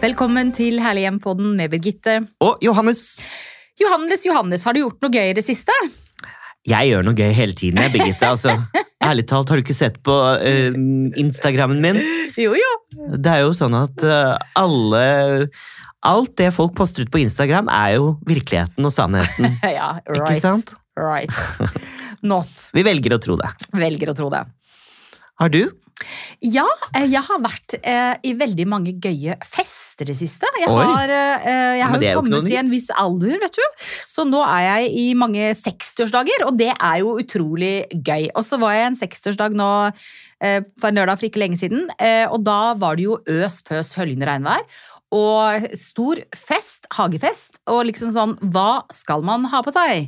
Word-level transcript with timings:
Velkommen 0.00 0.48
til 0.56 0.78
Herlig 0.80 1.02
hjem-podden 1.04 1.50
med 1.58 1.68
Birgitte. 1.74 2.14
Og 2.40 2.62
Johannes, 2.64 3.20
Johannes, 3.76 4.22
Johannes, 4.24 4.62
har 4.64 4.72
du 4.72 4.80
gjort 4.80 5.02
noe 5.04 5.12
gøy 5.12 5.34
i 5.34 5.34
det 5.36 5.44
siste? 5.44 5.74
jeg 6.68 6.90
gjør 6.90 7.04
noe 7.04 7.16
gøy 7.16 7.34
hele 7.36 7.56
tiden, 7.56 7.80
jeg, 7.80 7.92
Birgitte. 7.92 8.30
Altså, 8.30 8.54
ærlig 9.04 9.26
talt, 9.28 9.52
har 9.52 9.60
du 9.60 9.64
ikke 9.64 9.76
sett 9.76 9.98
på 10.04 10.14
uh, 10.16 10.78
Instagrammen 11.20 11.82
min? 11.84 12.00
Jo, 12.40 12.54
jo. 12.56 12.70
Det 13.12 13.32
er 13.32 13.42
jo 13.44 13.52
sånn 13.56 13.76
at 13.76 14.04
uh, 14.06 14.36
alle 14.58 15.04
Alt 16.08 16.32
det 16.40 16.48
folk 16.56 16.72
poster 16.78 17.04
ut 17.04 17.10
på 17.12 17.20
Instagram, 17.20 17.68
er 17.68 17.98
jo 17.98 18.14
virkeligheten 18.24 18.88
og 18.88 18.94
sannheten. 18.96 19.52
Ja, 19.76 19.98
right. 20.08 20.22
Ikke 20.22 20.40
sant? 20.40 20.72
Right. 20.96 21.28
Not. 22.24 22.70
Vi 22.72 22.84
velger 22.88 23.18
å 23.18 23.20
tro 23.20 23.36
det. 23.36 23.52
Velger 23.76 24.14
å 24.14 24.16
tro 24.16 24.30
det. 24.32 24.46
Har 25.44 25.52
du? 25.52 25.66
Ja, 26.40 26.66
eh, 26.94 27.06
jeg 27.10 27.22
har 27.26 27.42
vært 27.44 27.76
eh, 27.80 28.14
i 28.24 28.32
veldig 28.38 28.66
mange 28.70 28.94
gøye 29.02 29.36
fester 29.44 30.08
i 30.08 30.12
det 30.12 30.16
siste. 30.18 30.48
Jeg 30.60 30.70
har, 30.72 31.12
eh, 31.12 31.76
jeg 31.80 31.86
har 31.92 32.04
jo 32.04 32.22
kommet 32.22 32.50
i 32.50 32.58
en 32.60 32.70
viss 32.72 32.88
alder, 32.96 33.36
vet 33.42 33.58
du. 33.58 33.86
Så 34.08 34.24
nå 34.28 34.40
er 34.46 34.64
jeg 34.66 34.92
i 35.02 35.06
mange 35.18 35.50
60-årsdager, 35.58 36.46
og 36.48 36.56
det 36.60 36.72
er 36.72 37.00
jo 37.02 37.18
utrolig 37.20 37.74
gøy. 37.92 38.30
Og 38.34 38.46
så 38.46 38.60
var 38.60 38.76
jeg 38.76 38.86
i 38.86 38.90
en 38.92 39.00
60-årsdag 39.02 39.58
nå 39.60 39.72
eh, 39.88 40.60
på 40.62 40.88
en 40.88 41.00
lørdag 41.00 41.20
for 41.20 41.28
ikke 41.28 41.42
lenge 41.44 41.60
siden, 41.60 41.90
eh, 42.00 42.24
og 42.30 42.44
da 42.48 42.74
var 42.80 42.96
det 42.96 43.08
jo 43.08 43.20
øs 43.28 43.60
pøs 43.66 43.94
høljende 44.00 44.28
regnvær. 44.30 44.64
Og 45.10 45.66
stor 45.74 46.20
fest, 46.38 46.86
hagefest, 46.94 47.58
og 47.70 47.82
liksom 47.88 48.12
sånn, 48.14 48.36
hva 48.54 48.84
skal 48.94 49.24
man 49.26 49.48
ha 49.50 49.60
på 49.66 49.74
seg? 49.74 50.06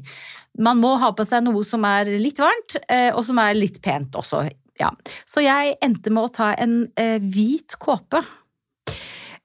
Man 0.63 0.79
må 0.83 0.95
ha 1.01 1.11
på 1.17 1.25
seg 1.27 1.43
noe 1.47 1.65
som 1.67 1.85
er 1.89 2.13
litt 2.23 2.39
varmt, 2.43 2.79
eh, 2.87 3.11
og 3.11 3.25
som 3.27 3.41
er 3.43 3.59
litt 3.59 3.81
pent 3.83 4.15
også. 4.21 4.47
Ja. 4.81 4.93
Så 5.29 5.45
jeg 5.45 5.77
endte 5.85 6.13
med 6.13 6.29
å 6.29 6.33
ta 6.33 6.53
en 6.61 6.87
eh, 7.01 7.19
hvit 7.21 7.77
kåpe. 7.83 8.23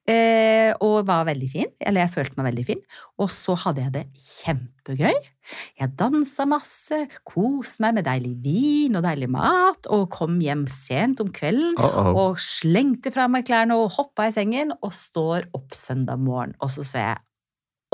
Eh, 0.07 0.71
og 0.79 1.01
var 1.03 1.25
veldig 1.27 1.47
fin, 1.51 1.71
eller 1.83 2.05
jeg 2.05 2.13
følte 2.13 2.39
meg 2.39 2.45
veldig 2.47 2.63
fin. 2.69 2.83
Og 3.19 3.27
så 3.33 3.57
hadde 3.59 3.83
jeg 3.83 3.91
det 3.91 4.03
kjempegøy. 4.23 5.17
Jeg 5.81 5.91
dansa 5.99 6.45
masse, 6.47 7.01
koste 7.27 7.83
meg 7.83 7.97
med 7.97 8.07
deilig 8.07 8.31
vin 8.45 8.95
og 8.95 9.03
deilig 9.03 9.27
mat, 9.35 9.89
og 9.91 10.07
kom 10.15 10.39
hjem 10.43 10.63
sent 10.71 11.19
om 11.23 11.31
kvelden. 11.35 11.75
Uh-oh. 11.75 12.13
Og 12.23 12.39
slengte 12.39 13.11
fra 13.11 13.27
meg 13.31 13.49
klærne 13.49 13.75
og 13.75 13.91
hoppa 13.97 14.29
i 14.29 14.35
sengen 14.35 14.71
og 14.79 14.95
står 14.95 15.49
opp 15.57 15.75
søndag 15.75 16.23
morgen, 16.23 16.55
og 16.63 16.71
så 16.71 16.87
ser 16.87 17.09
jeg 17.09 17.23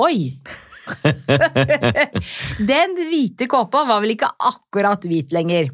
Oi! 0.04 0.18
Den 2.74 2.96
hvite 3.10 3.50
kåpa 3.50 3.84
var 3.90 4.02
vel 4.06 4.16
ikke 4.16 4.30
akkurat 4.38 5.06
hvit 5.10 5.34
lenger. 5.34 5.70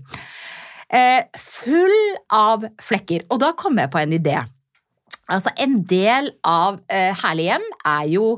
Eh, 0.89 1.21
full 1.37 1.99
av 2.33 2.65
flekker. 2.81 3.27
Og 3.29 3.41
da 3.43 3.53
kom 3.57 3.77
jeg 3.77 3.91
på 3.93 4.01
en 4.01 4.15
idé. 4.17 4.39
Altså, 5.29 5.53
en 5.61 5.81
del 5.85 6.31
av 6.47 6.79
eh, 6.89 7.13
Herlig 7.21 7.51
hjem 7.51 7.67
er 7.85 8.05
jo 8.09 8.29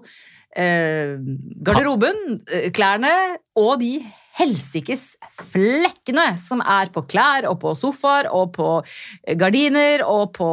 eh, 0.60 1.16
garderoben, 1.64 2.42
eh, 2.52 2.68
klærne 2.76 3.14
og 3.60 3.78
de 3.80 4.02
helsikes 4.40 5.16
flekkene 5.52 6.26
som 6.40 6.62
er 6.64 6.92
på 6.96 7.04
klær 7.12 7.48
og 7.50 7.58
på 7.64 7.74
sofaer 7.80 8.30
og 8.32 8.54
på 8.56 8.70
gardiner 9.40 10.04
og 10.08 10.32
på 10.38 10.50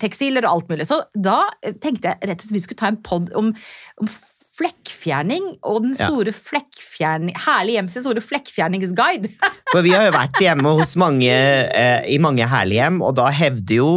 tekstiler 0.00 0.46
og 0.46 0.54
alt 0.54 0.72
mulig. 0.72 0.88
Så 0.88 1.02
da 1.16 1.42
eh, 1.62 1.76
tenkte 1.76 2.12
jeg 2.12 2.30
rett 2.30 2.40
og 2.40 2.48
slett 2.48 2.58
vi 2.58 2.64
skulle 2.64 2.82
ta 2.82 2.92
en 2.92 3.00
pod 3.04 3.32
om, 3.38 3.54
om 4.00 4.12
flekkfjerning 4.58 5.44
og 5.62 5.82
den 5.84 5.94
Ja. 5.98 6.08
store 6.08 6.32
flekkfjerning 6.34 7.36
Herlig 7.46 7.76
hjems 7.78 7.94
store 8.02 8.22
flekkfjerningsguide. 8.24 9.30
For 9.72 9.84
vi 9.86 9.92
har 9.94 10.08
jo 10.08 10.16
vært 10.16 10.40
hjemme 10.42 10.72
hos 10.80 10.96
mange 11.00 11.30
eh, 11.30 12.02
i 12.10 12.18
mange 12.22 12.46
herlige 12.48 12.82
hjem, 12.82 13.00
og 13.04 13.14
da 13.18 13.28
hevder 13.34 13.78
jo 13.78 13.90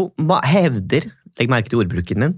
Hevder, 0.45 1.07
legg 1.39 1.49
merke 1.49 1.71
til 1.71 1.79
ordbruken 1.81 2.19
min, 2.21 2.33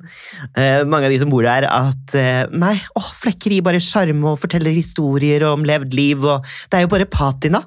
eh, 0.55 0.83
mange 0.85 1.07
av 1.09 1.13
de 1.15 1.17
som 1.23 1.31
bor 1.33 1.43
der, 1.45 1.65
at 1.67 2.13
eh, 2.19 2.45
nei, 2.53 2.75
åh, 2.99 3.09
flekker 3.23 3.51
gir 3.55 3.65
bare 3.65 3.81
sjarm 3.83 4.21
og 4.29 4.37
forteller 4.43 4.71
historier 4.75 5.43
om 5.49 5.65
levd 5.67 5.95
liv, 5.97 6.23
og 6.23 6.45
det 6.69 6.77
er 6.79 6.85
jo 6.85 6.91
bare 6.93 7.09
patina. 7.09 7.63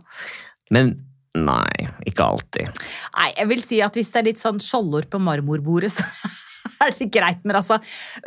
Men 0.73 0.95
nei, 1.37 1.91
ikke 2.09 2.25
alltid. 2.25 2.71
Nei, 3.19 3.29
jeg 3.37 3.51
vil 3.51 3.61
si 3.65 3.83
at 3.85 3.99
hvis 3.99 4.09
det 4.15 4.23
er 4.23 4.29
litt 4.31 4.41
sånn 4.41 4.63
skjoldord 4.63 5.11
på 5.13 5.21
marmorbordet, 5.21 5.93
så 5.99 6.07
er 6.85 7.09
greit. 7.13 7.41
Men 7.45 7.57
altså, 7.61 7.79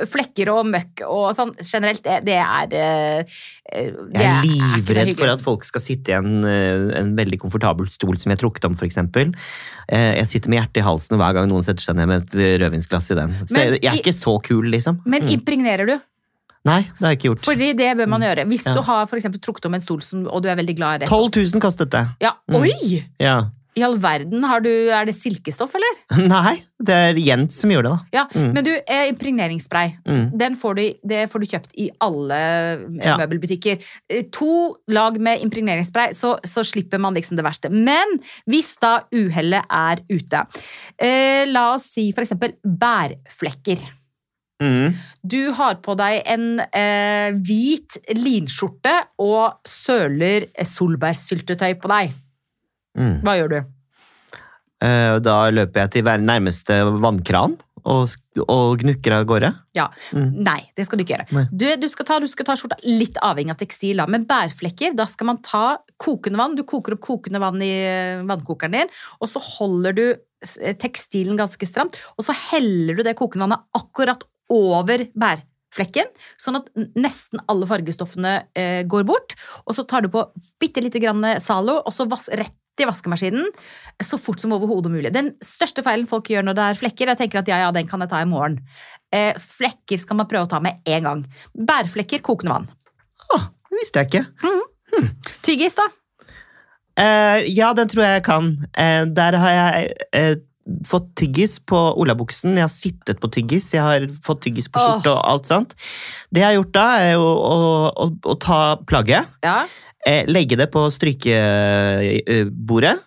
flekker 0.10 0.52
og 0.54 0.66
møkk 0.70 1.04
og 1.08 1.30
sånn 1.38 1.54
generelt, 1.62 2.04
det, 2.06 2.20
det 2.28 2.38
er 2.40 2.76
eh, 2.76 3.40
det 3.70 4.24
Jeg 4.24 4.34
er 4.34 4.48
livredd 4.50 5.14
er 5.14 5.16
for 5.20 5.34
at 5.34 5.44
folk 5.46 5.66
skal 5.68 5.84
sitte 5.84 6.14
i 6.14 6.18
en, 6.18 6.44
eh, 6.48 7.00
en 7.00 7.16
veldig 7.18 7.40
komfortabel 7.42 7.90
stol 7.92 8.18
som 8.18 8.32
jeg 8.32 8.38
har 8.40 8.44
trukket 8.46 8.66
om. 8.70 8.78
Eh, 8.80 10.16
Jeg 10.20 10.28
sitter 10.28 10.50
med 10.50 10.60
hjertet 10.62 10.82
i 10.82 10.86
halsen 10.86 11.18
hver 11.20 11.34
gang 11.38 11.50
noen 11.50 11.66
setter 11.66 11.84
seg 11.84 11.96
ned 12.00 12.08
med 12.10 12.24
et 12.28 12.36
eh, 12.40 12.58
rødvinsglass 12.64 13.12
i 13.12 13.20
den. 13.20 13.34
Så 13.46 13.54
Men 13.58 13.76
jeg, 13.80 13.86
er 13.92 14.00
ikke 14.02 14.16
så 14.16 14.38
kul, 14.44 14.70
liksom. 14.72 15.02
Men 15.06 15.24
Mm. 15.24 15.34
impregnerer 15.40 15.86
du? 15.86 16.00
Nei, 16.66 16.82
det 16.82 17.00
har 17.00 17.14
jeg 17.14 17.18
ikke 17.20 17.30
gjort. 17.30 17.46
Fordi 17.48 17.68
det 17.78 17.98
bør 17.98 18.10
man 18.12 18.22
gjøre. 18.22 18.44
Hvis 18.50 18.66
Ja. 18.66 18.74
du 18.74 18.82
har 18.82 19.06
for 19.08 19.18
trukket 19.20 19.66
om 19.66 19.74
en 19.76 19.82
stol 19.82 20.02
som, 20.02 20.28
og 20.28 20.44
du 20.44 20.50
er 20.50 20.56
veldig 20.56 20.76
glad 20.76 20.96
i 20.96 21.06
det 21.06 21.10
12 21.10 21.32
000 21.54 21.62
kostet 21.62 21.90
det. 21.90 22.06
Ja. 22.22 22.34
Mm. 22.50 22.62
Oi! 22.62 23.06
Ja. 23.20 23.50
I 23.78 23.84
all 23.86 23.96
verden, 24.02 24.42
har 24.50 24.64
du, 24.66 24.70
er 24.92 25.06
det 25.06 25.14
silkestoff, 25.16 25.76
eller? 25.78 26.00
Nei, 26.32 26.56
det 26.84 26.96
er 26.96 27.20
Jens 27.22 27.60
som 27.62 27.70
gjør 27.72 27.86
det, 27.86 27.92
da. 27.92 28.00
Ja, 28.18 28.24
Mm. 28.34 28.50
Men 28.56 28.64
du, 28.66 28.72
eh, 28.76 29.06
impregneringsspray. 29.12 29.92
Mm. 30.10 30.24
Den 30.42 30.56
får 30.60 30.76
du, 30.76 30.82
det 31.08 31.22
får 31.32 31.40
du 31.44 31.46
kjøpt 31.52 31.76
i 31.78 31.90
alle 32.02 32.40
eh, 32.40 32.84
Ja. 33.06 33.16
møbelbutikker. 33.22 33.78
Eh, 34.10 34.24
To 34.36 34.76
lag 34.90 35.20
med 35.22 35.42
impregneringsspray, 35.46 36.12
så, 36.18 36.36
så 36.44 36.64
slipper 36.66 37.00
man 37.00 37.14
liksom 37.16 37.38
det 37.40 37.46
verste. 37.46 37.70
Men 37.72 38.18
hvis 38.50 38.74
da 38.82 39.04
uhellet 39.14 39.64
er 39.70 40.02
ute 40.10 40.44
eh, 40.98 41.46
La 41.50 41.70
oss 41.76 41.88
si 41.94 42.10
for 42.12 42.26
eksempel 42.26 42.58
bærflekker. 42.66 43.86
Mm. 44.60 44.96
Du 45.24 45.52
har 45.56 45.78
på 45.86 45.94
deg 45.96 46.20
en 46.28 46.60
eh, 46.60 47.30
hvit 47.48 47.96
linskjorte 48.18 48.92
og 49.24 49.62
søler 49.70 50.50
solbærsyltetøy 50.68 51.78
på 51.80 51.92
deg. 51.94 52.12
Mm. 53.00 53.18
Hva 53.24 53.38
gjør 53.40 53.54
du? 53.56 53.60
Eh, 54.84 55.18
Da 55.24 55.40
løper 55.52 55.86
jeg 55.86 55.98
til 55.98 56.14
nærmeste 56.24 56.78
vannkran 57.04 57.58
og, 57.88 58.12
og 58.46 58.80
gnukker 58.82 59.16
av 59.16 59.26
gårde. 59.30 59.52
Ja, 59.78 59.88
Mm. 60.14 60.42
Nei, 60.44 60.60
det 60.76 60.86
skal 60.88 61.00
du 61.00 61.04
ikke 61.04 61.18
gjøre. 61.18 61.44
Du, 61.52 61.66
du, 61.80 61.88
skal 61.92 62.08
ta, 62.08 62.18
du 62.20 62.28
skal 62.30 62.48
ta 62.48 62.56
skjorta 62.58 62.80
litt 62.84 63.18
avhengig 63.24 63.54
av 63.54 63.60
tekstil, 63.60 64.02
men 64.10 64.26
bærflekker, 64.30 64.96
da 64.98 65.06
skal 65.10 65.30
man 65.30 65.42
ta 65.46 65.78
kokende 66.02 66.40
vann. 66.40 66.56
Du 66.58 66.64
koker 66.68 66.96
opp 66.96 67.04
kokende 67.06 67.42
vann 67.42 67.62
i 67.64 67.70
eh, 67.86 68.24
vannkokeren 68.28 68.76
din, 68.76 68.92
og 69.20 69.30
så 69.30 69.42
holder 69.44 69.96
du 69.96 70.06
eh, 70.10 70.74
tekstilen 70.82 71.38
ganske 71.40 71.70
stramt, 71.70 72.00
og 72.18 72.26
så 72.26 72.36
heller 72.50 72.98
du 72.98 73.04
det 73.06 73.16
kokende 73.20 73.46
vannet 73.48 73.68
akkurat 73.78 74.26
over 74.50 75.06
bærflekken, 75.14 76.10
sånn 76.42 76.58
at 76.60 76.72
nesten 76.98 77.44
alle 77.46 77.70
fargestoffene 77.70 78.34
eh, 78.58 78.82
går 78.90 79.06
bort. 79.08 79.38
Og 79.68 79.78
så 79.78 79.86
tar 79.88 80.04
du 80.08 80.12
på 80.14 80.26
bitte 80.62 80.82
lite 80.84 81.02
grann 81.04 81.22
Zalo, 81.44 81.80
og 81.86 81.94
så 81.96 82.10
vass, 82.10 82.32
rett 82.34 82.58
i 82.84 82.88
vaskemaskinen 82.90 83.48
så 84.04 84.20
fort 84.22 84.42
som 84.42 84.54
overhodet 84.56 84.92
mulig. 84.94 85.12
Den 85.16 85.34
største 85.44 85.84
feilen 85.86 86.08
folk 86.10 86.30
gjør 86.32 86.46
når 86.48 86.58
det 86.58 86.66
er 86.66 86.80
flekker, 86.80 87.12
jeg 87.12 87.22
tenker 87.22 87.42
at 87.42 87.52
ja, 87.52 87.62
ja, 87.66 87.72
den 87.76 87.88
kan 87.90 88.04
jeg 88.04 88.12
ta 88.12 88.24
i 88.24 88.30
morgen. 88.30 88.60
Eh, 89.16 89.34
flekker 89.40 90.02
skal 90.02 90.20
man 90.20 90.30
prøve 90.30 90.48
å 90.48 90.52
ta 90.52 90.62
med 90.64 90.84
en 90.90 91.08
gang. 91.10 91.24
Bærflekker, 91.54 92.24
kokende 92.26 92.56
vann. 92.56 92.70
Å, 93.30 93.42
det 93.70 93.82
visste 93.82 94.04
jeg 94.04 94.12
ikke. 94.12 94.26
Tyggis, 95.46 95.76
da? 95.78 95.88
Eh, 97.00 97.48
ja, 97.56 97.72
den 97.78 97.90
tror 97.90 98.06
jeg 98.06 98.20
jeg 98.20 98.28
kan. 98.28 98.54
Eh, 98.74 99.04
der 99.16 99.38
har 99.40 99.56
jeg 99.56 99.92
eh, 100.18 100.32
fått 100.90 101.12
tyggis 101.20 101.58
på 101.70 101.78
olabuksen. 102.00 102.58
Jeg 102.58 102.66
har 102.66 102.74
sittet 102.74 103.22
på 103.22 103.30
tyggis. 103.34 103.72
Jeg 103.74 103.84
har 103.86 104.08
fått 104.26 104.44
tyggis 104.46 104.70
på 104.72 104.82
skjorte 104.82 105.14
og 105.14 105.22
alt 105.24 105.50
sånt. 105.50 105.76
Det 106.30 106.44
jeg 106.44 106.50
har 106.52 106.58
gjort 106.60 106.74
da, 106.76 106.88
er 107.02 107.14
jo 107.16 107.28
å, 107.28 107.60
å, 107.90 108.10
å 108.34 108.40
ta 108.42 108.62
plagget, 108.90 109.30
Ja. 109.46 109.62
Eh, 110.08 110.24
legge 110.30 110.56
det 110.60 110.68
på 110.74 110.82
strykebordet, 110.94 112.98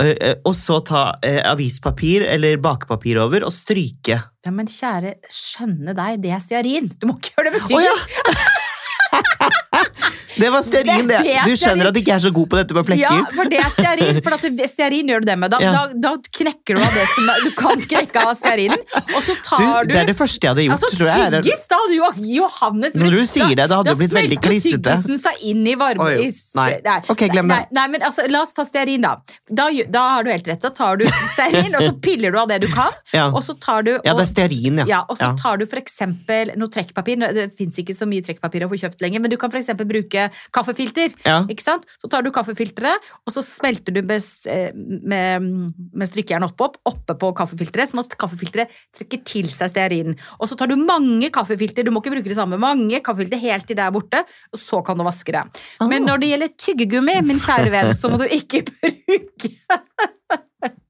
eh, 0.00 0.14
eh, 0.14 0.36
og 0.46 0.54
så 0.56 0.80
ta 0.86 1.02
avispapir 1.50 2.22
eller 2.28 2.56
bakepapir 2.62 3.16
over 3.22 3.40
og 3.48 3.54
stryke. 3.54 4.16
ja, 4.44 4.50
men 4.50 4.66
kjære 4.70 5.14
skjønne 5.30 5.94
deg, 5.96 6.22
det 6.22 6.30
er 6.36 6.40
stearin. 6.40 6.88
Du 7.00 7.06
må 7.10 7.14
ikke 7.18 7.30
gjøre 7.36 7.50
det 7.50 7.54
med 7.58 7.64
Å 7.76 7.78
ja! 7.84 7.96
Det 10.40 10.50
var 10.54 10.62
stearin, 10.66 11.06
Det- 11.10 11.20
det. 11.24 11.36
Du 11.46 11.54
skjønner 11.60 11.90
at 11.90 11.94
jeg 11.94 12.04
ikke 12.04 12.14
er 12.16 12.22
så 12.24 12.32
god 12.34 12.48
på 12.50 12.56
dette 12.60 12.74
med 12.74 12.86
flekker? 12.88 13.16
Ja, 13.20 13.24
for 13.36 13.44
det 13.52 13.60
er 13.60 13.70
stearin. 13.74 14.20
For 14.24 14.36
at 14.36 14.44
stearin 14.70 15.08
gjør 15.12 15.20
du 15.24 15.26
det 15.30 15.38
med. 15.38 15.50
Da, 15.50 15.58
Ja. 15.60 15.72
da, 15.72 15.82
da 15.94 16.12
knekker 16.40 16.76
du 16.76 16.82
av 16.82 16.92
det 16.94 17.06
som 17.14 17.28
er, 17.28 17.40
Du 17.44 17.50
kan 17.56 17.80
knekke 17.80 18.16
av 18.24 18.34
stearinen, 18.36 18.78
og 19.16 19.22
så 19.26 19.34
tar 19.44 19.84
du, 19.84 19.92
det 19.92 19.96
er 20.02 20.06
det 20.10 20.16
første 20.16 20.40
jeg 20.42 20.50
hadde 20.54 20.64
gjort, 20.66 20.76
Altså, 20.80 20.90
tror 20.96 21.06
jeg. 21.06 21.42
tyggis, 21.44 21.66
da 21.68 21.76
hadde 21.82 21.94
jo 21.96 22.08
Johannes 22.40 22.92
Når 22.94 23.10
du 23.10 23.20
sier 23.26 23.54
det, 23.54 23.68
det 23.68 23.76
hadde 23.76 23.90
jo 23.94 23.98
blitt 24.00 24.12
veldig 24.16 24.38
Da 24.40 24.48
klissete. 24.48 24.70
smelter 24.70 24.96
tyggisen 24.96 25.20
seg 25.20 25.36
inn 25.50 25.66
i 25.66 25.74
varme 25.74 26.00
Oi, 26.00 26.32
nei. 26.54 26.80
nei. 26.84 26.98
Ok, 27.08 27.18
glem 27.28 27.48
det. 27.48 27.56
Nei, 27.56 27.66
nei, 27.72 27.86
men 27.88 28.00
altså, 28.02 28.28
la 28.30 28.42
oss 28.42 28.52
ta 28.52 28.64
stearin, 28.64 29.00
da. 29.02 29.16
Da, 29.52 29.68
da 29.90 30.04
har 30.16 30.22
du 30.24 30.30
helt 30.30 30.46
rett. 30.46 30.60
Da 30.60 30.68
tar 30.70 30.96
du 30.96 31.06
stearin, 31.34 31.74
og 31.74 31.80
så 31.82 31.92
piller 32.00 32.30
du 32.32 32.38
av 32.38 32.48
det 32.48 32.60
du 32.62 32.68
kan. 32.68 32.90
Ja. 33.12 33.28
Og 33.34 33.42
så 33.42 33.58
tar 33.58 33.82
du 33.82 33.90
ja, 34.04 34.14
det 34.14 34.22
er 34.22 34.26
stearin, 34.30 34.78
ja. 34.78 34.84
ja, 34.86 35.00
og 35.08 35.18
så 35.18 35.36
tar 35.36 35.56
du 35.58 35.66
for 35.66 35.76
eksempel 35.80 36.52
noe 36.56 36.68
trekkpapir. 36.68 37.18
Det 37.34 37.50
fins 37.56 37.76
ikke 37.78 37.94
så 37.96 38.06
mye 38.06 38.22
trekkpapir 38.22 38.62
å 38.62 38.68
få 38.70 38.78
kjøpt 38.78 39.00
lenger, 39.02 39.20
men 39.20 39.30
du 39.30 39.36
kan 39.36 39.50
for 39.50 39.58
eksempel 39.58 39.84
bruke 39.88 40.29
kaffefilter. 40.54 41.14
Ja. 41.26 41.40
Ikke 41.50 41.64
sant? 41.64 41.86
Så 42.02 42.10
tar 42.10 42.24
du 42.26 42.30
kaffefilteret, 42.34 43.08
og 43.26 43.34
så 43.34 43.42
smelter 43.44 43.94
du 43.94 44.02
med, 44.06 44.24
eh, 44.50 44.70
med, 44.74 45.48
med 45.92 46.10
strykejern 46.10 46.46
oppå, 46.48 46.70
oppe 46.90 47.16
på 47.20 47.32
kaffefilteret, 47.40 47.90
sånn 47.92 48.04
at 48.04 48.16
kaffefilteret 48.20 48.72
trekker 48.96 49.24
til 49.28 49.50
seg 49.52 49.72
stearinen. 49.72 50.18
Og 50.40 50.50
så 50.50 50.58
tar 50.58 50.70
du 50.70 50.76
mange 50.80 51.30
kaffefilter, 51.34 51.84
du 51.86 51.92
må 51.94 52.02
ikke 52.02 52.14
bruke 52.16 52.30
det 52.30 52.38
samme, 52.38 52.60
mange 52.60 53.02
kaffefilter 53.04 53.40
helt 53.42 53.66
til 53.68 53.78
det 53.78 53.86
er 53.86 53.94
borte, 53.94 54.24
og 54.52 54.60
så 54.60 54.82
kan 54.86 54.98
du 54.98 55.06
vaske 55.06 55.32
det. 55.36 55.44
Men 55.82 56.02
Ah. 56.02 56.06
når 56.12 56.20
det 56.20 56.30
gjelder 56.32 56.56
tyggegummi, 56.58 57.18
min 57.26 57.40
kjære 57.42 57.70
venn, 57.70 57.94
så 57.96 58.10
må 58.10 58.18
du 58.20 58.26
ikke 58.30 58.64
bruke 58.70 59.50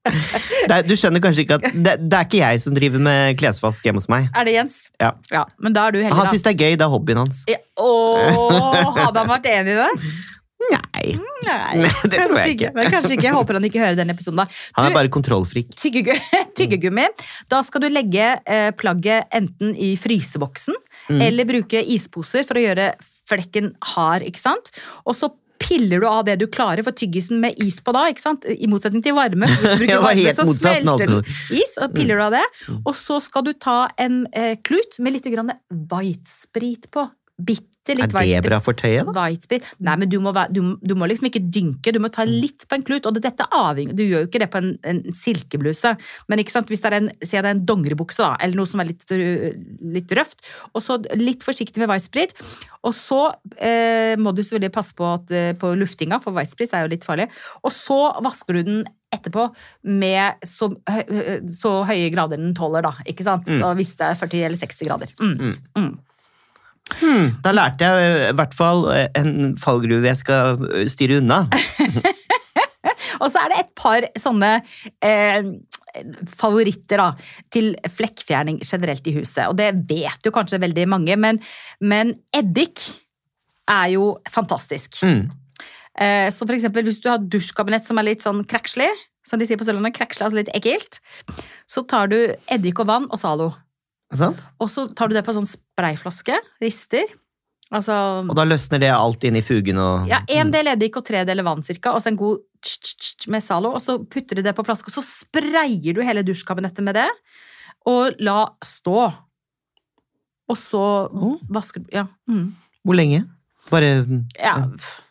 er, 0.71 0.81
du 0.87 0.95
skjønner 0.97 1.21
kanskje 1.23 1.43
ikke 1.45 1.59
at 1.59 1.65
det, 1.73 1.93
det 2.09 2.17
er 2.17 2.25
ikke 2.25 2.39
jeg 2.41 2.61
som 2.63 2.73
driver 2.77 3.03
med 3.05 3.37
klesvask 3.39 3.85
hjemme 3.85 4.01
hos 4.01 4.09
meg. 4.11 4.27
Er 4.33 4.47
det 4.49 4.55
Jens? 4.57 4.77
Ja. 5.01 5.13
Men 5.61 5.75
da 5.77 5.87
er 5.87 5.95
du 5.95 6.01
heldig, 6.01 6.17
Han 6.17 6.29
syns 6.31 6.45
det 6.47 6.53
er 6.55 6.59
gøy, 6.63 6.75
det 6.79 6.85
er 6.87 6.93
hobbyen 6.93 7.21
hans. 7.21 7.43
Ja, 7.51 7.59
Åh, 7.81 8.93
hadde 8.97 9.21
han 9.23 9.29
vært 9.29 9.49
enig 9.51 9.75
i 9.75 9.81
det? 9.81 9.89
Nei, 10.71 11.05
Nei, 11.43 11.89
det 12.11 12.19
tror 12.21 12.35
jeg 12.37 12.53
ikke. 12.55 12.69
Men 12.77 12.89
kanskje 12.93 13.15
ikke. 13.15 13.25
Jeg 13.25 13.33
håper 13.35 13.57
han 13.57 13.65
ikke 13.65 13.81
hører 13.81 13.97
den 13.97 14.13
episoden. 14.13 14.43
da. 14.43 14.45
han 14.77 14.89
er 14.91 14.93
bare 14.95 15.09
kontrollfrik. 15.11 15.71
Tyggegummi, 15.77 16.41
tyggegummi. 16.57 17.07
Da 17.49 17.63
skal 17.65 17.81
du 17.83 17.87
legge 17.89 18.27
eh, 18.45 18.69
plagget 18.77 19.25
enten 19.41 19.73
i 19.75 19.93
fryseboksen 19.99 20.77
Mm. 21.09 21.17
eller 21.25 21.47
bruke 21.49 21.79
isposer 21.91 22.43
for 22.45 22.59
å 22.59 22.61
gjøre 22.61 22.91
flekken 23.27 23.71
hard. 23.95 24.21
ikke 24.21 24.39
sant? 24.39 24.69
Og 25.01 25.15
så 25.17 25.31
piller 25.71 26.03
du 26.03 26.07
av 26.09 26.25
det 26.27 26.37
du 26.41 26.47
klarer, 26.51 26.83
for 26.85 26.95
tyggisen 26.97 27.41
med 27.43 27.57
is 27.63 27.79
på 27.83 27.93
da, 27.95 28.05
ikke 28.11 28.23
sant? 28.23 28.45
i 28.45 28.69
motsetning 28.69 29.03
til 29.05 29.15
varme. 29.17 29.49
Du 29.79 29.85
Ja, 29.89 30.01
varme, 30.03 30.35
så 30.35 30.45
motsatt 30.47 30.83
smelter 30.83 31.07
den 31.07 31.57
is, 31.57 31.77
og 31.81 31.95
piller 31.95 32.19
du 32.19 32.27
av 32.27 32.35
det. 32.35 32.45
Og 32.81 32.93
så 32.97 33.21
skal 33.23 33.47
du 33.47 33.53
ta 33.55 33.85
en 34.01 34.23
eh, 34.35 34.57
klut 34.63 34.99
med 34.99 35.17
litt 35.17 35.29
white-sprit 35.31 36.91
på. 36.91 37.07
Bitte 37.41 37.70
Er 37.91 37.99
litt 38.01 38.11
det 38.11 38.17
white-sprit. 38.17 38.47
bra 38.49 38.59
for 38.63 38.73
tøyet, 38.79 39.05
da? 39.13 39.25
White. 39.27 39.59
Nei, 39.79 39.95
men 40.01 40.09
du 40.09 40.17
må, 40.23 40.33
være- 40.35 40.53
du, 40.55 40.61
du 40.81 40.95
må 40.95 41.07
liksom 41.11 41.27
ikke 41.29 41.43
dynke, 41.51 41.93
du 41.93 41.99
må 42.03 42.09
ta 42.11 42.23
litt 42.27 42.65
på 42.67 42.77
en 42.79 42.83
klut. 42.87 43.05
Og 43.09 43.19
dette 43.21 43.47
avhenger 43.51 43.95
Du 43.95 44.03
gjør 44.03 44.23
jo 44.25 44.29
ikke 44.29 44.41
det 44.45 44.49
på 44.53 44.61
en, 44.61 44.71
en 44.87 45.01
silkebluse, 45.13 45.95
men 46.31 46.39
ikke 46.43 46.51
sant? 46.55 46.67
hvis 46.71 46.81
det 46.83 46.91
er 46.93 46.97
en, 47.01 47.11
si 47.23 47.35
det 47.37 47.43
er 47.45 47.51
en 47.55 47.65
dongeribukse, 47.65 48.21
da, 48.23 48.35
eller 48.41 48.55
noe 48.61 48.69
som 48.69 48.79
er 48.83 48.91
litt, 48.91 49.05
litt 49.11 50.11
røft, 50.17 50.41
og 50.73 50.81
så 50.85 50.97
litt 51.19 51.43
forsiktig 51.43 51.81
med 51.83 51.89
white. 51.91 52.31
Og 52.87 52.93
så 52.97 53.19
eh, 53.61 54.15
må 54.17 54.33
du 54.35 54.41
selvfølgelig 54.41 54.73
passe 54.73 54.95
på, 54.97 55.05
at, 55.13 55.31
eh, 55.35 55.51
på 55.59 55.73
luftinga, 55.77 56.21
for 56.23 56.33
white 56.33 56.67
er 56.71 56.85
jo 56.87 56.91
litt 56.95 57.05
farlig. 57.07 57.27
Og 57.63 57.71
så 57.75 57.99
vasker 58.25 58.57
du 58.57 58.63
den 58.67 58.81
etterpå 59.11 59.49
med 59.83 60.39
så, 60.47 60.69
hø- 60.87 61.07
hø- 61.11 61.41
så 61.51 61.71
høye 61.87 62.09
grader 62.13 62.39
den 62.39 62.53
tåler, 62.55 62.81
da. 62.85 62.93
ikke 63.05 63.25
sant? 63.27 63.45
Mm. 63.49 63.59
Så 63.59 63.73
hvis 63.75 63.93
det 63.99 64.07
er 64.07 64.15
40 64.21 64.45
eller 64.47 64.61
60 64.61 64.87
grader. 64.87 65.11
Mm. 65.19 65.57
Mm. 65.77 65.91
Hmm, 66.91 67.37
da 67.43 67.53
lærte 67.55 67.87
jeg 67.87 68.07
eh, 68.07 68.29
i 68.31 68.37
hvert 68.37 68.55
fall 68.57 68.87
eh, 68.91 69.07
en 69.19 69.53
fallgruve 69.59 70.09
jeg 70.09 70.19
skal 70.21 70.65
eh, 70.71 70.89
styre 70.91 71.21
unna. 71.21 71.45
Og 73.21 73.29
så 73.29 73.43
er 73.43 73.51
det 73.51 73.59
et 73.61 73.71
par 73.77 74.07
sånne 74.17 74.49
eh, 75.05 75.51
favoritter 76.39 77.01
da, 77.01 77.11
til 77.53 77.73
flekkfjerning 77.85 78.61
generelt 78.65 79.07
i 79.07 79.15
huset. 79.19 79.45
Og 79.49 79.57
det 79.59 79.69
vet 79.89 80.25
jo 80.25 80.33
kanskje 80.33 80.61
veldig 80.63 80.87
mange, 80.89 81.17
men, 81.19 81.39
men 81.83 82.15
eddik 82.35 82.81
er 83.69 83.93
jo 83.95 84.15
fantastisk. 84.31 85.01
Mm. 85.05 85.29
Eh, 86.01 86.27
så 86.33 86.47
for 86.47 86.55
eksempel 86.55 86.87
hvis 86.87 87.01
du 87.03 87.09
har 87.11 87.21
dusjkabinett 87.21 87.87
som 87.87 87.99
er 88.01 88.09
litt 88.11 88.25
sånn 88.25 88.43
krekslig, 88.49 88.89
som 89.27 89.39
de 89.39 89.45
sier 89.45 89.59
på 89.59 89.67
Sørlandet, 89.67 89.95
krekslig, 89.95 90.25
altså 90.25 90.39
litt 90.39 90.53
ekkelt, 90.57 91.01
så 91.69 91.85
tar 91.87 92.09
du 92.11 92.17
eddik 92.51 92.81
og 92.81 92.89
vann 92.89 93.09
og 93.11 93.21
Zalo. 93.21 93.51
Og 94.59 94.69
så 94.69 94.87
tar 94.95 95.07
du 95.09 95.15
det 95.15 95.23
på 95.25 95.31
en 95.33 95.41
sånn 95.41 95.49
sprayflaske, 95.55 96.37
rister. 96.61 97.03
Altså 97.71 97.93
Og 98.27 98.35
da 98.35 98.43
løsner 98.43 98.81
det 98.83 98.89
alt 98.91 99.23
inn 99.23 99.37
i 99.39 99.41
fugen 99.41 99.77
og 99.79 100.09
Ja, 100.09 100.19
En 100.27 100.49
del 100.51 100.67
eddik 100.67 100.97
og 100.99 101.05
tre 101.07 101.21
deler 101.23 101.45
vann 101.47 101.61
cirka, 101.63 101.93
og 101.95 102.01
så 102.03 102.11
en 102.11 102.17
god 102.19 102.41
tsk, 102.61 102.81
tsk, 102.83 103.05
tsk 103.21 103.29
med 103.31 103.41
Zalo. 103.45 103.71
Og 103.77 103.81
så 103.81 103.95
putter 104.11 104.35
du 104.35 104.41
det 104.43 104.53
på 104.57 104.65
flaske, 104.67 104.91
og 104.91 104.97
så 104.97 105.03
sprayer 105.05 105.95
du 105.95 106.01
hele 106.03 106.23
dusjkabinettet 106.27 106.83
med 106.83 106.99
det. 106.99 107.07
Og 107.87 108.19
la 108.19 108.41
stå. 108.65 109.13
Og 110.51 110.57
så 110.59 110.83
Oh. 111.13 111.37
vasker 111.49 111.79
du 111.79 111.87
Ja. 111.95 112.07
Mm. 112.27 112.53
Hvor 112.85 112.95
lenge? 112.95 113.23
Bare 113.69 114.03
mm, 114.03 114.25
ja. 114.35 114.55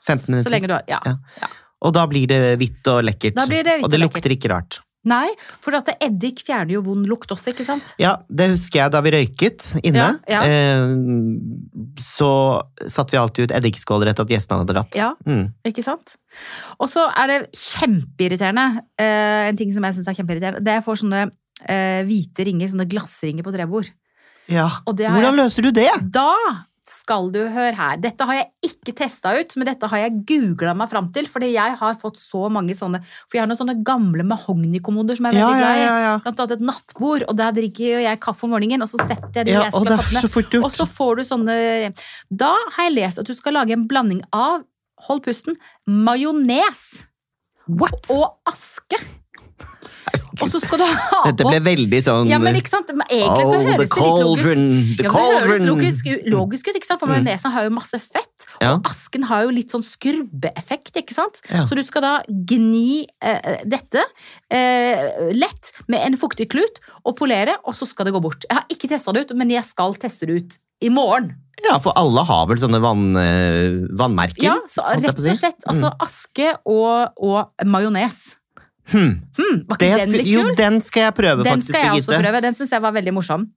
15 0.05 0.43
Så 0.44 0.50
lenge 0.50 0.69
du 0.69 0.75
har 0.75 0.85
Ja. 0.88 1.00
Ja. 1.06 1.49
Og 1.81 1.94
da 1.94 2.06
blir 2.06 2.26
det 2.29 2.58
hvitt 2.58 2.87
og 2.93 3.05
lekkert. 3.05 3.35
Det 3.49 3.81
og 3.82 3.91
det 3.91 4.00
lukter 4.00 4.20
lekkert. 4.20 4.37
ikke 4.37 4.50
rart. 4.52 4.81
Nei, 5.08 5.31
for 5.64 5.73
at 5.79 5.88
eddik 6.05 6.43
fjerner 6.44 6.75
jo 6.75 6.82
vond 6.85 7.06
lukt 7.08 7.31
også, 7.32 7.55
ikke 7.55 7.64
sant? 7.64 7.94
Ja, 8.00 8.19
det 8.29 8.50
husker 8.52 8.82
jeg 8.82 8.93
da 8.93 9.00
vi 9.05 9.14
røyket 9.14 9.64
inne. 9.81 10.11
Ja, 10.29 10.43
ja. 10.43 10.43
Eh, 10.44 10.93
så 12.05 12.31
satte 12.85 13.14
vi 13.14 13.20
alltid 13.20 13.49
ut 13.49 13.55
eddikskåler 13.56 14.12
etter 14.12 14.29
at 14.29 14.35
gjestene 14.35 14.61
hadde 14.61 14.76
dratt. 14.76 14.99
Ja. 14.99 15.14
Mm. 15.25 15.47
Ikke 15.70 15.85
sant? 15.87 16.19
Og 16.76 16.93
så 16.93 17.06
er 17.17 17.32
det 17.32 17.38
kjempeirriterende, 17.56 18.85
eh, 19.00 19.49
en 19.49 19.61
ting 19.61 19.73
som 19.73 19.88
jeg 19.88 19.99
syns 19.99 20.12
er 20.12 20.20
kjempeirriterende, 20.20 20.64
det 20.67 20.75
er 20.75 20.82
jeg 20.82 20.88
får 20.91 21.02
sånne 21.06 21.25
eh, 21.64 22.02
hvite 22.08 22.49
ringer, 22.50 22.73
sånne 22.73 22.88
glassringer 22.91 23.47
på 23.47 23.56
trebord. 23.56 23.88
Ja. 24.50 24.69
Hvordan 24.85 25.38
løser 25.38 25.64
du 25.64 25.73
det? 25.73 25.88
Da 26.12 26.35
skal 26.88 27.28
du 27.32 27.38
høre 27.52 27.74
her. 27.76 27.98
Dette 28.02 28.26
har 28.26 28.36
jeg 28.38 28.70
ikke 28.70 28.94
testa 28.98 29.32
ut, 29.36 29.54
men 29.58 29.68
dette 29.68 29.88
har 29.90 30.02
jeg 30.02 30.22
googla 30.28 30.72
meg 30.78 30.90
fram 30.90 31.10
til. 31.14 31.28
Fordi 31.30 31.50
jeg 31.52 31.76
har 31.80 31.98
fått 32.00 32.18
så 32.20 32.48
mange 32.52 32.74
sånne 32.76 33.02
For 33.02 33.38
jeg 33.38 33.44
har 33.44 33.50
noen 33.50 33.60
sånne 33.60 33.76
gamle 33.86 34.26
mahognikommoder 34.26 35.18
som 35.18 35.28
jeg 35.28 35.36
er 35.36 35.40
veldig 35.40 35.52
ja, 35.54 35.60
glad 35.60 35.76
i. 35.76 35.84
ja, 35.84 35.98
ja. 36.06 36.14
Blant 36.24 36.42
annet 36.44 36.56
et 36.56 36.66
nattbord, 36.70 37.26
og 37.28 37.38
der 37.38 37.54
drikker 37.60 38.04
jeg 38.06 38.22
kaffe 38.24 38.46
om 38.48 38.54
morgenen. 38.56 38.86
Og 38.86 38.90
så 38.90 39.02
setter 39.04 39.42
jeg 39.42 39.50
de 39.50 39.56
ja 39.56 39.66
jeg 39.68 39.76
skal 39.76 40.00
ha 40.00 40.24
så 40.24 40.62
Og 40.62 40.72
så 40.74 40.88
får 40.88 41.20
du 41.20 41.26
sånne 41.28 41.60
Da 42.42 42.54
har 42.76 42.88
jeg 42.88 42.96
lest 42.98 43.22
at 43.22 43.28
du 43.28 43.36
skal 43.36 43.58
lage 43.60 43.76
en 43.76 43.86
blanding 43.90 44.24
av 44.32 44.64
Hold 45.06 45.22
pusten. 45.24 45.56
Majones 45.88 47.06
What? 47.70 48.10
og 48.12 48.40
aske. 48.50 48.98
Og 50.40 50.46
så 50.52 50.60
skal 50.62 50.78
du 50.78 50.84
ha 50.86 51.20
Dette 51.26 51.44
ble 51.46 51.58
veldig 51.64 52.00
sånn 52.06 52.28
Ja, 52.30 52.38
men 52.38 52.54
ikke 52.58 52.70
sant? 52.70 52.90
Men 52.94 53.06
Egentlig 53.10 53.46
så 53.48 53.56
Oh, 53.56 53.64
høres 53.66 53.90
det 53.90 54.00
litt 54.00 54.22
logisk 54.24 54.46
ja, 54.50 54.54
men 54.54 54.96
det 55.00 55.10
høres 55.10 55.64
logisk, 55.66 56.10
logisk 56.30 56.68
ut, 56.70 56.76
ikke 56.78 56.86
sant? 56.86 57.00
for 57.00 57.08
Mm. 57.10 57.14
majonesen 57.24 57.50
har 57.54 57.64
jo 57.66 57.70
masse 57.74 57.98
fett, 58.00 58.46
Ja. 58.60 58.74
og 58.74 58.84
asken 58.90 59.24
har 59.24 59.42
jo 59.44 59.50
litt 59.50 59.70
sånn 59.72 59.82
skrubbeeffekt, 59.82 60.94
ikke 61.00 61.14
sant? 61.16 61.40
Ja. 61.50 61.64
Så 61.66 61.74
du 61.74 61.82
skal 61.82 62.02
da 62.02 62.12
gni 62.28 63.06
eh, 63.22 63.64
dette 63.64 64.02
eh, 64.50 65.30
lett 65.34 65.72
med 65.88 66.00
en 66.06 66.16
fuktig 66.20 66.48
klut 66.52 66.80
og 67.04 67.16
polere, 67.18 67.56
og 67.64 67.74
så 67.74 67.86
skal 67.88 68.06
det 68.08 68.14
gå 68.14 68.22
bort. 68.22 68.44
Jeg 68.49 68.58
har 68.60 68.66
ikke 68.72 68.88
testa 68.92 69.12
det 69.16 69.26
ut, 69.26 69.37
men 69.37 69.50
jeg 69.50 69.64
skal 69.66 69.94
teste 70.00 70.26
det 70.28 70.37
ut 70.42 70.58
i 70.82 70.88
morgen. 70.92 71.34
Ja, 71.60 71.76
for 71.82 71.92
alle 71.99 72.22
har 72.25 72.46
vel 72.49 72.56
sånne 72.62 72.80
vann, 72.80 73.10
eh, 73.20 73.87
vannmerker? 74.00 74.42
Ja, 74.46 74.56
så 74.68 74.80
rett 74.96 75.16
på 75.16 75.26
og 75.28 75.37
slett. 75.37 75.60
Altså 75.68 75.90
aske 76.00 76.54
og, 76.64 77.12
og 77.20 77.66
majones. 77.68 78.37
Hmm. 78.90 79.20
Hmm, 79.37 79.62
var 79.68 79.78
Det, 79.78 79.88
ikke 79.88 80.02
den 80.02 80.16
litt 80.16 80.30
jo, 80.30 80.44
den 80.58 80.80
skal 80.82 81.08
jeg 81.08 81.14
prøve, 81.20 81.44
Den 81.46 81.60
faktisk, 81.60 81.75
skal 81.75 81.87
jeg 81.87 82.02
også 82.02 82.20
prøve. 82.25 82.42
Den 82.42 82.58
syns 82.58 82.72
jeg 82.75 82.82
var 82.82 82.94
veldig 82.96 83.14
morsom. 83.14 83.49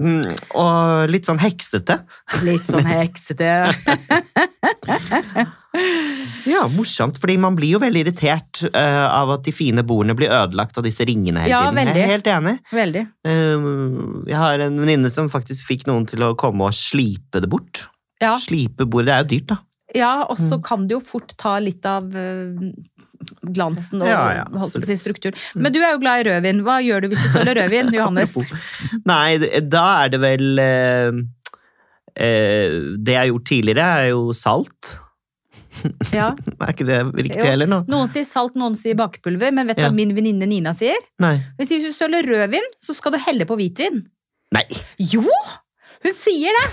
Mm, 0.00 0.24
og 0.56 1.10
litt 1.12 1.28
sånn 1.28 1.40
heksete. 1.42 2.00
Litt 2.46 2.68
sånn 2.70 2.88
heksete. 2.88 3.50
Ja, 6.50 6.64
morsomt, 6.74 7.18
fordi 7.20 7.36
man 7.38 7.54
blir 7.54 7.76
jo 7.76 7.80
veldig 7.82 8.00
irritert 8.02 8.62
uh, 8.74 9.06
av 9.06 9.36
at 9.36 9.44
de 9.46 9.52
fine 9.54 9.84
bordene 9.86 10.16
blir 10.18 10.32
ødelagt 10.34 10.78
av 10.80 10.86
disse 10.86 11.04
ringene 11.06 11.44
hele 11.44 11.52
Ja, 11.52 11.60
tiden. 11.68 11.92
Jeg 11.92 12.02
er 12.02 12.10
helt 12.10 12.30
enig. 12.32 12.54
Veldig. 12.74 13.04
Uh, 13.22 14.26
jeg 14.26 14.40
har 14.40 14.64
en 14.66 14.80
venninne 14.82 15.12
som 15.14 15.30
faktisk 15.30 15.68
fikk 15.68 15.86
noen 15.86 16.08
til 16.10 16.24
å 16.26 16.32
komme 16.38 16.66
og 16.66 16.74
slipe 16.74 17.42
det 17.44 17.50
bort. 17.52 17.84
Ja. 18.20 18.34
Slipe 18.42 18.88
bordet, 18.88 19.12
det 19.12 19.14
er 19.14 19.22
jo 19.22 19.30
dyrt, 19.36 19.52
da. 19.52 19.60
Ja, 19.96 20.22
og 20.30 20.36
så 20.38 20.56
Mm. 20.58 20.62
kan 20.62 20.86
det 20.86 20.94
jo 20.94 21.00
fort 21.00 21.32
ta 21.36 21.58
litt 21.58 21.84
av 21.86 22.04
øh, 22.14 22.72
glansen 23.52 24.02
og 24.02 24.08
Ja, 24.08 24.44
ja, 24.44 24.64
si, 24.70 24.94
strukturen. 24.96 25.34
Men 25.54 25.72
du 25.72 25.80
er 25.82 25.92
jo 25.96 25.98
glad 26.02 26.20
i 26.22 26.28
rødvin. 26.30 26.62
Hva 26.62 26.78
gjør 26.84 27.02
du 27.02 27.08
hvis 27.10 27.22
du 27.24 27.28
søler 27.34 27.58
rødvin, 27.58 27.90
Johannes? 27.98 28.36
Nei, 29.04 29.38
da 29.66 29.84
er 30.04 30.08
det 30.14 30.20
vel 30.22 30.58
eh, 30.62 31.10
eh, 32.16 32.76
Det 32.98 33.14
jeg 33.16 33.20
har 33.22 33.30
gjort 33.32 33.48
tidligere, 33.50 33.88
er 34.04 34.08
jo 34.14 34.32
salt. 34.36 34.96
Ja. 36.12 36.32
Er 36.60 36.72
ikke 36.74 36.84
det 36.88 36.98
riktig 37.16 37.44
heller 37.46 37.68
nå? 37.70 37.82
Noen 37.88 38.08
sier 38.10 38.24
salt, 38.26 38.56
noen 38.58 38.74
sier 38.76 38.96
bakepulver, 38.98 39.52
men 39.54 39.66
vet 39.70 39.78
du 39.78 39.82
Ja. 39.84 39.88
hva 39.88 39.94
min 39.96 40.10
venninne 40.16 40.46
Nina 40.50 40.72
sier? 40.76 40.98
Nei. 41.22 41.36
Hun 41.58 41.66
sier 41.66 41.78
hvis 41.80 41.94
du 41.94 41.96
søler 41.96 42.26
rødvin, 42.26 42.66
så 42.82 42.94
skal 42.96 43.14
du 43.14 43.18
helle 43.22 43.46
på 43.48 43.56
hvitvin. 43.56 44.02
Nei. 44.52 44.64
Jo! 44.98 45.22
Hun 46.02 46.12
sier 46.16 46.52
det! 46.58 46.66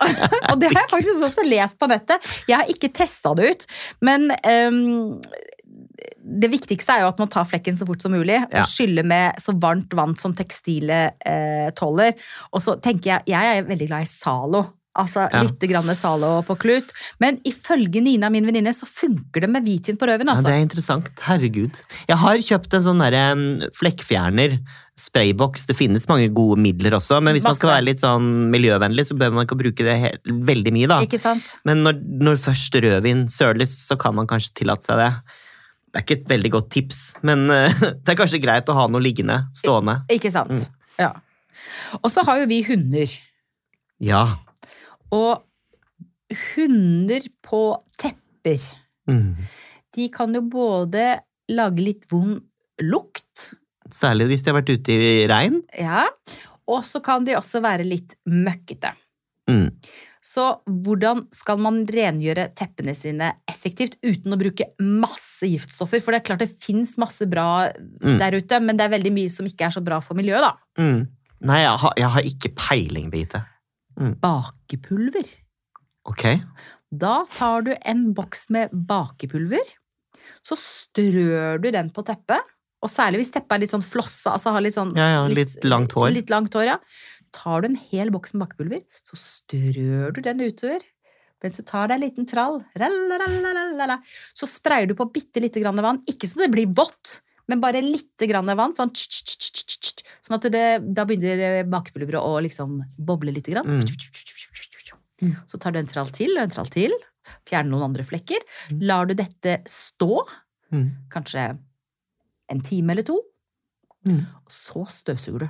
og 0.50 0.60
det 0.60 0.70
har 0.72 0.82
jeg 0.82 0.92
faktisk 0.92 1.24
også 1.28 1.46
lest 1.48 1.78
på 1.80 1.88
nettet. 1.90 2.30
Jeg 2.50 2.60
har 2.60 2.70
ikke 2.72 2.92
testa 2.94 3.34
det 3.38 3.50
ut, 3.54 3.66
men 4.04 4.28
um, 4.44 5.18
det 6.24 6.48
viktigste 6.52 6.94
er 6.94 7.04
jo 7.04 7.10
at 7.12 7.20
man 7.20 7.30
tar 7.32 7.46
flekken 7.48 7.76
så 7.76 7.86
fort 7.88 8.02
som 8.04 8.14
mulig, 8.14 8.38
Ja. 8.38 8.62
og 8.62 8.68
skyller 8.70 9.04
med 9.06 9.40
så 9.42 9.52
varmt 9.60 9.92
vann 9.96 10.16
som 10.20 10.34
tekstilet 10.36 11.20
eh, 11.26 11.68
tåler. 11.76 12.14
Og 12.52 12.62
så 12.64 12.78
tenker 12.80 13.10
jeg, 13.14 13.28
jeg 13.34 13.58
er 13.58 13.68
veldig 13.68 13.88
glad 13.90 14.06
i 14.06 14.10
Zalo. 14.10 14.64
Altså 14.94 15.24
Ja. 15.32 15.42
litt 15.42 15.58
grann 15.66 15.88
Zalo 15.98 16.42
på 16.46 16.54
klut. 16.56 16.92
Men 17.18 17.40
ifølge 17.44 18.00
Nina, 18.00 18.28
min 18.30 18.46
venninne, 18.46 18.70
så 18.70 18.86
funker 18.86 19.40
det 19.42 19.50
med 19.50 19.64
hvitvin 19.66 19.98
på 19.98 20.06
rødvin. 20.06 20.28
Ja, 20.30 20.36
Altså. 20.36 20.44
det 20.46 20.54
er 20.54 20.62
interessant. 20.66 21.08
Herregud. 21.26 21.82
Jeg 22.08 22.16
har 22.16 22.36
kjøpt 22.36 22.74
en 22.74 22.84
sånn 22.86 23.02
derre 23.02 23.34
mm, 23.34 23.70
flekkfjerner. 23.74 24.58
Sprayboks. 24.96 25.66
Det 25.66 25.74
finnes 25.74 26.06
mange 26.06 26.28
gode 26.32 26.60
midler 26.62 26.94
også, 26.94 27.18
men 27.20 27.34
hvis 27.34 27.42
man 27.42 27.56
skal 27.58 27.72
være 27.72 27.84
litt 27.88 27.98
sånn 27.98 28.28
miljøvennlig, 28.52 29.08
så 29.08 29.16
bør 29.18 29.32
man 29.34 29.44
ikke 29.48 29.58
bruke 29.58 29.82
det 29.82 29.96
helt, 29.98 30.22
veldig 30.46 30.72
mye, 30.76 30.86
da. 30.92 31.00
Ikke 31.02 31.18
sant? 31.18 31.56
Men 31.66 31.82
når, 31.82 31.98
når 32.22 32.38
først 32.38 32.78
rødvin 32.78 33.24
søles, 33.28 33.74
så 33.88 33.98
kan 33.98 34.14
man 34.14 34.28
kanskje 34.30 34.54
tillate 34.62 34.86
seg 34.86 35.02
det. 35.02 35.10
Det 35.90 35.98
er 35.98 36.06
ikke 36.06 36.20
et 36.20 36.30
veldig 36.30 36.50
godt 36.54 36.70
tips, 36.70 37.02
men 37.26 37.50
uh, 37.50 37.66
det 38.04 38.14
er 38.14 38.20
kanskje 38.22 38.40
greit 38.42 38.70
å 38.70 38.74
ha 38.78 38.86
noe 38.86 39.02
liggende, 39.02 39.40
stående. 39.58 40.04
Ikke 40.14 40.30
sant? 40.30 40.54
Mm. 40.54 40.64
Ja. 41.02 41.10
Og 41.98 42.10
så 42.14 42.22
har 42.26 42.38
jo 42.38 42.46
vi 42.46 42.62
hunder. 42.62 43.10
Ja. 43.98 44.24
Og 45.14 45.44
hunder 46.54 47.26
på 47.44 47.60
tepper, 48.00 48.62
Mm. 49.08 49.36
de 49.94 50.08
kan 50.08 50.32
jo 50.34 50.40
både 50.40 51.20
lage 51.52 51.78
litt 51.84 52.06
vond 52.10 52.40
lukt, 52.82 53.52
Særlig 53.94 54.26
hvis 54.30 54.42
de 54.42 54.50
har 54.50 54.56
vært 54.62 54.72
ute 54.72 54.88
i 54.96 55.26
regn. 55.28 55.60
ja, 55.78 56.06
og 56.66 56.82
så 56.84 57.02
kan 57.04 57.24
de 57.24 57.32
også 57.36 57.60
være 57.62 57.84
litt 57.86 58.14
møkkete. 58.26 58.94
Mm. 59.48 59.68
Så 60.24 60.58
hvordan 60.66 61.26
skal 61.36 61.58
man 61.58 61.84
rengjøre 61.86 62.48
teppene 62.56 62.94
sine 62.96 63.34
effektivt 63.46 63.98
uten 64.02 64.32
å 64.32 64.38
bruke 64.40 64.64
masse 64.80 65.44
giftstoffer? 65.46 66.00
For 66.02 66.12
det 66.12 66.22
er 66.22 66.28
klart 66.30 66.38
det 66.40 66.56
fins 66.58 66.96
masse 66.96 67.28
bra 67.28 67.68
Mm. 68.02 68.18
der 68.18 68.32
ute, 68.40 68.60
men 68.62 68.76
det 68.78 68.86
er 68.86 68.98
veldig 68.98 69.12
mye 69.12 69.30
som 69.30 69.46
ikke 69.46 69.66
er 69.66 69.70
så 69.70 69.84
bra 69.84 70.00
for 70.00 70.14
miljøet, 70.14 70.40
da. 70.40 70.56
Mm. 70.78 71.06
Nei, 71.42 71.60
jeg 71.60 71.78
har, 71.78 71.92
jeg 71.98 72.08
har 72.08 72.22
ikke 72.22 72.54
peiling, 72.56 73.10
Birgitte. 73.12 73.44
Bakepulver. 73.96 75.28
Ok. 76.10 76.24
Da 76.94 77.24
tar 77.34 77.64
du 77.66 77.72
en 77.74 78.04
boks 78.14 78.48
med 78.54 78.72
bakepulver, 78.88 79.64
så 80.44 80.56
strør 80.60 81.60
du 81.62 81.70
den 81.74 81.90
på 81.94 82.04
teppet, 82.06 82.42
og 82.84 82.90
særlig 82.92 83.22
hvis 83.22 83.32
teppet 83.34 83.56
er 83.56 83.62
litt 83.64 83.72
sånn 83.72 83.84
flossa, 83.86 84.34
altså 84.34 84.52
har 84.52 84.64
litt 84.64 84.76
sånn 84.76 84.92
Ja, 84.98 85.08
ja, 85.14 85.22
litt 85.30 85.56
langt 85.64 85.94
hår. 85.96 86.10
Litt 86.12 86.32
langt 86.32 86.54
hår, 86.54 86.74
ja. 86.74 86.78
Tar 87.34 87.64
du 87.64 87.70
en 87.70 87.78
hel 87.90 88.12
boks 88.14 88.34
med 88.34 88.44
bakepulver, 88.44 88.84
så 89.08 89.18
strør 89.18 90.12
du 90.14 90.20
den 90.22 90.44
utover. 90.44 90.84
Mens 91.42 91.58
du 91.60 91.64
tar 91.66 91.90
deg 91.90 91.98
en 91.98 92.04
liten 92.04 92.28
trall, 92.28 92.62
så 94.38 94.48
sprayer 94.48 94.88
du 94.88 94.94
på 94.96 95.08
bitte 95.12 95.42
lite 95.44 95.60
grann 95.60 95.82
vann. 95.84 96.00
Ikke 96.08 96.30
så 96.30 96.40
det 96.44 96.52
blir 96.54 96.70
vått, 96.72 97.18
men 97.48 97.60
bare 97.60 97.82
litt 97.84 98.16
grann 98.28 98.46
vann. 98.56 98.74
Sånn, 98.76 98.90
sånn 98.94 100.36
at 100.38 100.46
det, 100.52 100.64
da 100.96 101.04
begynner 101.08 101.64
bakepulveret 101.68 102.20
å 102.22 102.38
liksom 102.44 102.78
boble 102.98 103.34
litt. 103.34 103.46
grann. 103.52 103.66
Mm. 103.66 103.84
Mm. 105.22 105.34
Så 105.48 105.60
tar 105.62 105.72
du 105.72 105.78
en 105.80 105.86
trall 105.90 106.10
til 106.14 106.32
og 106.36 106.42
en 106.44 106.50
trall 106.54 106.70
til. 106.72 106.94
Fjerner 107.48 107.70
noen 107.72 107.86
andre 107.90 108.04
flekker. 108.04 108.40
Mm. 108.72 108.80
Lar 108.88 109.06
du 109.10 109.14
dette 109.14 109.60
stå, 109.70 110.24
Mm. 110.72 110.88
kanskje 111.12 111.58
en 112.50 112.60
time 112.60 112.90
eller 112.92 113.02
to. 113.06 113.20
Mm. 114.06 114.24
Og 114.44 114.50
så 114.52 114.82
støvsuger 114.90 115.44
du. 115.44 115.48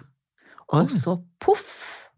Oi. 0.74 0.82
Og 0.82 0.90
så 0.90 1.16
poff! 1.40 2.10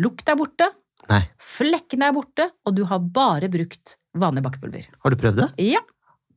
Lukt 0.00 0.26
er 0.28 0.36
borte, 0.40 0.70
Nei. 1.10 1.20
flekkene 1.38 2.08
er 2.08 2.12
borte, 2.16 2.46
og 2.66 2.74
du 2.74 2.84
har 2.88 2.98
bare 2.98 3.48
brukt 3.52 3.96
vanlig 4.16 4.42
bakepulver. 4.42 4.86
Har 5.04 5.10
du 5.10 5.16
prøvd 5.20 5.36
det? 5.42 5.48
Ja. 5.72 5.80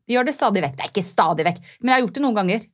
Vi 0.08 0.16
gjør 0.16 0.26
det 0.30 0.34
stadig 0.38 0.62
vekk. 0.64 0.76
Det 0.78 0.86
er 0.86 0.92
ikke 0.94 1.04
stadig 1.06 1.46
vekk, 1.48 1.62
men 1.82 1.90
jeg 1.92 1.96
har 1.98 2.04
gjort 2.06 2.14
det 2.20 2.24
noen 2.26 2.36
ganger. 2.40 2.66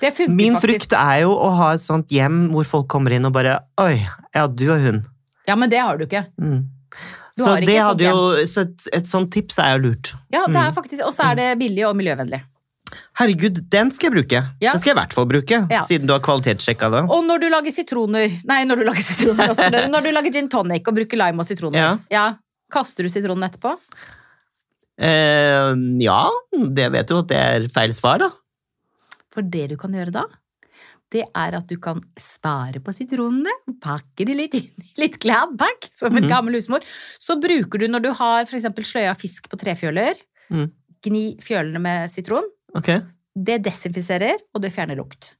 Det 0.00 0.10
funker 0.16 0.34
Min 0.38 0.56
faktisk. 0.56 0.92
er 0.96 1.20
jo 1.26 1.32
å 1.36 1.48
ha 1.58 1.72
et 1.76 1.82
sånt 1.84 2.08
hjem 2.14 2.48
hvor 2.54 2.64
folk 2.64 2.86
kommer 2.88 3.12
inn 3.12 3.26
og 3.28 3.32
bare 3.34 3.58
Oi, 3.82 3.98
ja, 4.34 4.46
du 4.48 4.66
og 4.72 4.80
hun. 4.80 5.02
Ja, 5.48 5.56
men 5.56 5.68
det 5.72 5.80
har 5.84 5.96
du 5.98 6.04
ikke. 6.06 6.26
Mm. 6.40 6.66
Du 7.38 7.44
Så, 7.44 7.52
ikke 7.60 7.66
det 7.68 7.76
et 7.78 8.00
jo, 8.02 8.46
så 8.50 8.64
et, 8.66 8.86
et 8.98 9.06
sånt 9.06 9.30
tips 9.32 9.58
er 9.62 9.76
jo 9.76 9.88
lurt. 9.88 10.14
Ja, 10.34 10.46
det 10.46 10.56
er 10.56 10.70
Mm. 10.70 10.74
faktisk, 10.74 11.02
Og 11.06 11.12
så 11.14 11.30
er 11.30 11.34
det 11.36 11.58
billig 11.60 11.84
og 11.86 11.94
miljøvennlig. 11.96 12.40
Herregud, 13.20 13.60
den 13.70 13.90
skal 13.92 14.08
jeg 14.10 14.14
bruke. 14.16 14.40
Ja. 14.62 14.72
Den 14.72 14.80
skal 14.80 14.90
jeg 14.94 14.96
i 14.96 15.00
hvert 15.00 15.12
fall 15.12 15.26
bruke, 15.28 15.58
Ja. 15.70 15.80
siden 15.82 16.06
du 16.06 16.12
har 16.14 16.20
kvalitetssjekka 16.20 16.90
det. 16.90 17.02
Og 17.10 17.24
når 17.24 17.40
du 17.40 17.48
lager 17.50 17.70
sitroner 17.70 18.32
Nei, 18.48 18.64
når 18.64 18.76
du 18.76 18.84
lager 18.88 19.02
sitroner 19.04 19.48
også. 19.52 19.68
Når 19.92 20.02
du 20.02 20.10
lager 20.10 20.32
gin 20.32 20.48
tonic 20.48 20.88
og 20.88 20.94
bruker 20.94 21.16
lime 21.20 21.38
og 21.40 21.46
sitroner. 21.46 21.98
Ja. 22.10 22.34
Kaster 22.72 23.02
du 23.04 23.08
sitronen 23.12 23.44
etterpå? 23.48 23.76
Eh, 24.98 25.70
ja, 26.02 26.20
det 26.74 26.90
vet 26.94 27.08
du 27.08 27.16
at 27.20 27.30
det 27.30 27.38
er 27.38 27.70
feil 27.72 27.94
svar, 27.96 28.20
da. 28.22 28.32
For 29.34 29.46
det 29.46 29.68
du 29.72 29.76
kan 29.80 29.94
gjøre 29.94 30.14
da, 30.14 30.24
det 31.14 31.24
er 31.24 31.56
at 31.56 31.68
du 31.70 31.76
kan 31.80 32.00
spare 32.20 32.82
på 32.84 32.92
sitronene, 32.92 33.52
pakke 33.80 34.26
de 34.28 34.34
litt 34.36 34.56
inn 34.58 34.82
i 34.82 34.88
litt 35.04 35.16
Gladpack, 35.22 35.88
som 35.94 36.12
en 36.12 36.26
mm. 36.26 36.30
gammel 36.30 36.58
husmor. 36.58 36.84
Så 37.22 37.38
bruker 37.40 37.80
du 37.80 37.86
når 37.88 38.04
du 38.04 38.10
har 38.18 38.44
eksempel 38.44 38.86
sløya 38.86 39.14
fisk 39.18 39.50
på 39.50 39.60
trefjøler, 39.60 40.18
Mm. 40.48 40.70
gni 41.04 41.22
fjølene 41.44 41.80
med 41.84 42.08
sitron. 42.08 42.46
Okay. 42.72 43.02
Det 43.36 43.58
desinfiserer, 43.66 44.40
og 44.56 44.62
det 44.64 44.70
fjerner 44.72 44.96
lukt. 44.96 45.34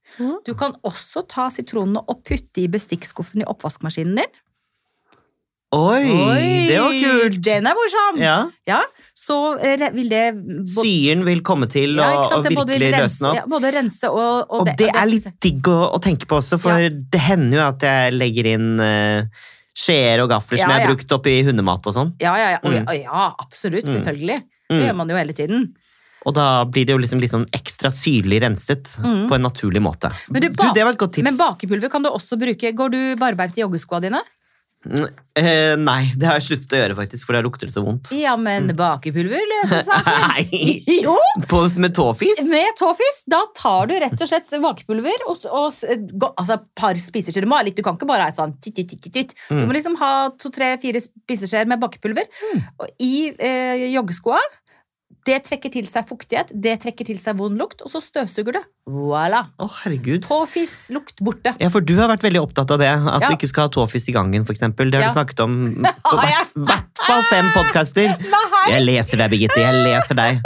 Du 0.45 0.53
kan 0.53 0.75
også 0.85 1.23
ta 1.25 1.47
sitronene 1.49 2.03
og 2.05 2.21
putte 2.29 2.61
i 2.61 2.69
bestikkskuffen 2.69 3.41
i 3.41 3.47
oppvaskmaskinen 3.49 4.21
din. 4.21 4.37
Oi, 5.73 6.05
det 6.69 6.77
var 6.81 6.93
kult! 6.93 7.41
Den 7.45 7.67
er 7.69 7.77
morsom! 7.77 8.21
Ja. 8.21 8.37
Ja, 8.69 8.83
så 9.19 9.37
eh, 9.59 9.83
vil 9.95 10.09
det 10.13 10.23
Syren 10.71 11.25
vil 11.27 11.41
komme 11.47 11.67
til 11.71 11.99
å 11.99 12.09
Det 12.45 12.53
virkelig 12.55 12.91
rense, 12.95 13.03
løsne 13.03 13.33
ja, 13.41 13.45
både 13.51 13.73
rense 13.75 14.11
og, 14.13 14.47
og, 14.47 14.61
Og 14.63 14.71
det 14.79 14.91
er 14.93 15.09
litt 15.11 15.27
digg 15.43 15.71
å, 15.73 15.79
å 15.97 15.99
tenke 16.05 16.29
på 16.31 16.39
også, 16.39 16.59
for 16.63 16.79
Ja. 16.79 16.93
det 16.93 17.23
hender 17.27 17.59
jo 17.59 17.65
at 17.67 17.87
jeg 17.89 18.15
legger 18.15 18.51
inn 18.55 18.69
uh, 18.79 19.27
skjeer 19.79 20.23
og 20.23 20.31
gafler 20.33 20.63
som 20.63 20.71
jeg 20.73 20.83
har 20.85 20.91
brukt 20.91 21.13
oppi 21.19 21.35
hundemat 21.47 21.91
og 21.91 21.95
sånn. 21.95 22.15
Ja, 22.23 22.33
ja, 22.39 22.55
ja. 22.57 22.63
Mm. 22.63 22.89
absolutt. 23.39 23.87
Mm. 23.87 23.99
Selvfølgelig. 23.99 24.39
Det 24.69 24.77
Mm. 24.77 24.81
gjør 24.85 24.97
man 24.99 25.09
jo 25.09 25.17
hele 25.17 25.33
tiden. 25.33 25.69
Og 26.27 26.35
da 26.35 26.65
blir 26.69 26.85
det 26.85 26.93
jo 26.93 26.99
liksom 27.01 27.21
litt 27.23 27.33
sånn 27.33 27.47
ekstra 27.57 27.89
syrlig 27.95 28.43
renset 28.43 28.99
Mm. 29.01 29.29
på 29.31 29.35
en 29.37 29.43
naturlig 29.47 29.81
måte. 29.81 30.11
Men 30.29 30.43
du, 30.43 30.49
du, 30.51 30.65
det 30.75 30.85
var 30.85 30.93
et 30.93 30.99
godt 30.99 31.15
tips. 31.15 31.25
Men 31.25 31.39
bakepulver 31.39 31.91
kan 31.91 32.03
du 32.03 32.11
også 32.11 32.37
bruke. 32.37 32.73
Går 32.75 32.91
du 32.91 33.01
barbeint 33.17 33.57
i 33.57 33.63
joggeskoa 33.63 34.01
dine? 34.03 34.21
Mm, 34.87 35.09
eh, 35.35 35.73
nei, 35.83 36.13
det 36.17 36.29
har 36.29 36.37
jeg 36.39 36.45
sluttet 36.47 36.75
å 36.77 36.79
gjøre, 36.79 36.95
faktisk, 37.01 37.27
for 37.27 37.35
da 37.35 37.41
lukter 37.43 37.67
det 37.69 37.75
så 37.75 37.83
vondt. 37.85 38.13
Ja, 38.15 38.37
men 38.39 38.71
bakepulver 38.79 39.43
løser 39.51 39.83
saken. 39.89 40.21
Nei! 40.39 41.01
Jo! 41.03 41.17
På, 41.51 41.65
med 41.83 41.97
tåfis? 41.99 42.39
Med 42.49 42.71
tåfis, 42.79 43.19
da 43.29 43.41
tar 43.59 43.91
du 43.91 43.97
rett 43.99 44.15
og 44.23 44.31
slett 44.31 44.55
bakepulver 44.63 45.27
og, 45.29 45.43
og 45.51 46.29
altså 46.39 46.61
par 46.79 46.95
spiseskjeer. 47.03 47.43
Du 47.45 47.51
må 47.51 47.59
ha 47.59 47.67
litt, 47.67 47.77
du 47.77 47.83
kan 47.85 47.99
ikke 47.99 48.09
bare 48.09 48.29
ha 48.31 48.35
sånn 48.35 48.55
titt, 48.63 48.79
titt, 48.79 48.95
titt, 49.03 49.11
titt. 49.19 49.35
Du 49.51 49.57
Mm. 49.59 49.67
må 49.67 49.75
liksom 49.75 49.99
ha 49.99 50.13
to, 50.39 50.51
tre, 50.55 50.71
fire 50.81 51.03
spiseskjeer 51.03 51.67
med 51.69 51.83
bakepulver. 51.83 52.31
Og 52.79 52.87
i 53.03 53.33
eh, 53.35 53.89
joggeskoa, 53.93 54.39
det 55.29 55.39
trekker 55.47 55.73
til 55.75 55.87
seg 55.89 56.07
fuktighet, 56.09 56.51
det 56.57 56.79
trekker 56.83 57.05
til 57.11 57.19
seg 57.21 57.37
vond 57.39 57.59
lukt, 57.61 57.83
og 57.85 57.91
så 57.93 58.01
støvsuger 58.01 58.57
du. 58.57 58.61
Voilà. 58.89 59.43
Å, 59.61 59.69
herregud. 59.83 60.23
Tåfis, 60.25 60.73
lukt 60.97 61.21
borte. 61.25 61.53
Ja, 61.61 61.69
for 61.75 61.85
du 61.85 61.93
har 62.01 62.09
vært 62.09 62.25
veldig 62.25 62.41
opptatt 62.47 62.71
av 62.73 62.81
det. 62.81 62.89
At 62.97 63.21
Ja. 63.23 63.29
du 63.29 63.37
ikke 63.37 63.51
skal 63.51 63.69
ha 63.69 63.73
tåfis 63.75 64.09
i 64.09 64.15
gangen, 64.17 64.47
eksempel. 64.49 64.91
Det 64.91 64.97
har 65.03 65.07
Ja. 65.07 65.13
du 65.13 65.19
snakket 65.19 65.41
om 65.45 65.59
på 66.09 66.17
hvert, 66.23 66.55
hvert 66.57 67.05
fall 67.07 67.23
fem 67.29 67.51
podkaster. 67.53 68.09
Jeg 68.73 68.83
leser 68.85 69.21
deg, 69.21 69.31
Birgitte. 69.37 69.61
Jeg 69.61 69.85
leser 69.85 70.17
deg. 70.19 70.41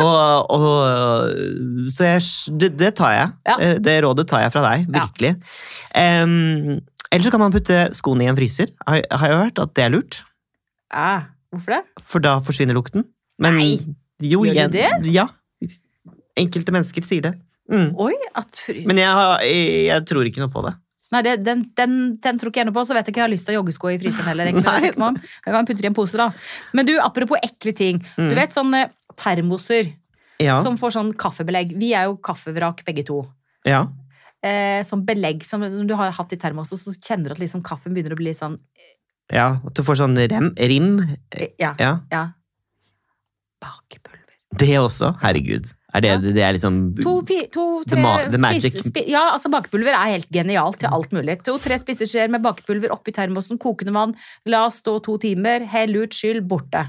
Og, 0.00 0.50
og, 0.50 1.88
så 1.92 2.06
jeg, 2.08 2.22
det, 2.58 2.70
det 2.80 2.90
tar 2.98 3.12
jeg. 3.12 3.32
Ja. 3.46 3.56
Eh, 3.60 3.74
Det 3.84 3.96
rådet 4.04 4.24
tar 4.30 4.40
jeg 4.44 4.52
fra 4.54 4.62
deg. 4.64 4.86
Ja. 4.88 5.02
Virkelig. 5.06 5.32
Em, 5.94 6.80
Eller 7.12 7.24
så 7.26 7.30
kan 7.34 7.42
man 7.42 7.52
putte 7.54 7.80
skoene 7.96 8.24
i 8.26 8.30
en 8.30 8.38
fryser. 8.38 8.72
Har, 8.86 9.02
har 9.10 9.28
jeg 9.32 9.40
hørt 9.44 9.60
at 9.62 9.74
det 9.76 9.84
er 9.86 9.92
lurt. 9.94 10.22
Ja, 10.94 11.10
hvorfor 11.52 11.76
det? 11.76 11.82
For 12.06 12.24
da 12.24 12.36
forsvinner 12.44 12.74
lukten. 12.78 13.04
Men, 13.42 13.58
Nei, 13.60 13.76
jo, 14.22 14.44
gjør 14.44 14.54
jeg- 14.54 14.72
de 14.72 14.78
det? 15.02 15.12
Ja. 15.14 15.26
Enkelte 16.36 16.72
mennesker 16.74 17.04
sier 17.06 17.22
det. 17.22 17.34
Mm. 17.72 17.94
Oi, 17.98 18.12
at 18.38 18.58
fri... 18.62 18.84
Men 18.86 18.98
jeg, 19.00 19.08
har, 19.10 19.40
jeg, 19.42 19.86
jeg 19.88 20.04
tror 20.06 20.28
ikke 20.28 20.42
noe 20.44 20.52
på 20.52 20.62
det. 20.66 20.74
Nei, 21.14 21.20
det, 21.22 21.32
den, 21.46 21.60
den, 21.78 21.92
den 22.22 22.38
tror 22.38 22.50
ikke 22.50 22.60
jeg 22.64 22.66
noe 22.68 22.74
på, 22.76 22.82
så 22.86 22.94
vet 22.96 23.06
jeg 23.06 23.14
ikke 23.14 23.20
jeg 23.22 23.26
har 23.28 23.32
lyst 23.32 23.46
til 23.48 23.54
å 23.56 23.60
joggesko 23.60 23.90
i 23.94 23.98
fryseren 24.02 24.28
heller. 24.30 24.50
egentlig. 24.50 24.92
Nei. 25.00 25.12
jeg 25.46 25.54
kan 25.54 25.66
putte 25.68 25.78
det 25.80 25.86
i 25.86 25.90
en 25.92 25.96
pose, 25.96 26.18
da. 26.18 26.28
Men 26.76 26.88
du, 26.88 26.94
apropos 27.02 27.38
ekle 27.46 27.72
ting. 27.78 28.00
Mm. 28.18 28.28
Du 28.32 28.34
vet 28.38 28.54
sånne 28.54 28.82
termoser 29.18 29.92
Ja. 30.42 30.58
som 30.66 30.76
får 30.76 30.92
sånn 30.98 31.12
kaffebelegg. 31.16 31.76
Vi 31.80 31.92
er 31.96 32.10
jo 32.10 32.18
kaffevrak 32.20 32.82
begge 32.88 33.06
to. 33.08 33.22
ja. 33.66 33.86
Eh, 34.46 34.82
sånn 34.86 35.00
belegg 35.08 35.40
som 35.48 35.62
du 35.64 35.94
har 35.96 36.12
hatt 36.14 36.32
i 36.34 36.36
termos, 36.38 36.68
og 36.70 36.78
så 36.78 36.92
kjenner 37.02 37.32
du 37.32 37.34
at 37.34 37.40
liksom 37.40 37.62
kaffen 37.66 37.94
begynner 37.96 38.12
å 38.14 38.18
bli 38.20 38.28
litt 38.28 38.38
sånn 38.38 38.58
Ja, 39.32 39.46
at 39.64 39.74
du 39.74 39.80
får 39.82 39.96
sånn 39.98 40.14
rem, 40.30 40.52
rim. 40.60 40.90
Ja. 41.58 41.72
Ja. 41.80 41.92
ja. 42.12 42.20
Bakepulver. 43.62 44.22
Det 44.56 44.76
også. 44.78 45.10
Herregud. 45.20 45.72
Er 45.94 46.00
det, 46.04 46.10
Ja. 46.10 46.16
det 46.18 46.42
er 46.44 46.52
liksom 46.56 46.76
To, 47.02 47.20
fi, 47.26 47.46
to 47.52 47.82
tre 47.88 48.00
magic. 48.38 48.74
spi, 48.84 49.04
Ja, 49.10 49.32
altså 49.34 49.50
bakepulver 49.50 49.92
er 49.96 50.12
helt 50.12 50.28
genialt 50.32 50.78
til 50.80 50.88
alt 50.92 51.10
mulig. 51.12 51.38
To-tre 51.44 51.78
spiseskjeer 51.80 52.28
med 52.30 52.42
bakepulver 52.44 52.92
oppi 52.92 53.12
termosen, 53.16 53.58
kokende 53.58 53.92
vann, 53.96 54.14
la 54.46 54.66
stå 54.68 54.98
to 55.02 55.16
timer, 55.18 55.64
hell 55.66 55.96
ut, 55.96 56.10
skyll, 56.14 56.40
borte. 56.46 56.84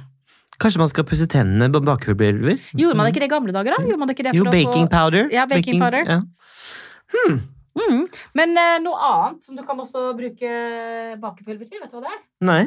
Kanskje 0.60 0.80
man 0.82 0.90
skal 0.90 1.04
pusse 1.06 1.28
tennene 1.30 1.70
på 1.72 1.82
bakepulver? 1.86 2.60
Gjorde 2.76 2.98
man 2.98 3.08
ikke 3.12 3.22
det 3.22 3.30
i 3.30 3.34
gamle 3.36 3.54
dager, 3.54 3.76
da? 3.78 3.84
Gjorde 3.84 4.00
man 4.00 4.10
ikke 4.10 4.24
det 4.26 4.34
Jo, 4.36 4.44
for 4.44 4.52
å 4.52 4.56
baking 4.58 4.88
få... 4.88 4.92
powder. 4.96 5.30
Ja, 5.32 5.46
baking 5.46 5.80
powder. 5.80 6.04
Ja. 6.08 6.22
Mm. 7.78 8.08
Men 8.34 8.58
eh, 8.58 8.80
noe 8.82 8.98
annet 8.98 9.44
som 9.46 9.56
du 9.56 9.62
kan 9.64 9.78
også 9.80 10.10
bruke 10.18 10.50
bakepulver 11.22 11.68
til, 11.70 11.80
vet 11.84 11.92
du 11.92 11.98
hva 12.00 12.04
det 12.08 12.14
er? 12.16 12.22
Nei. 12.42 12.64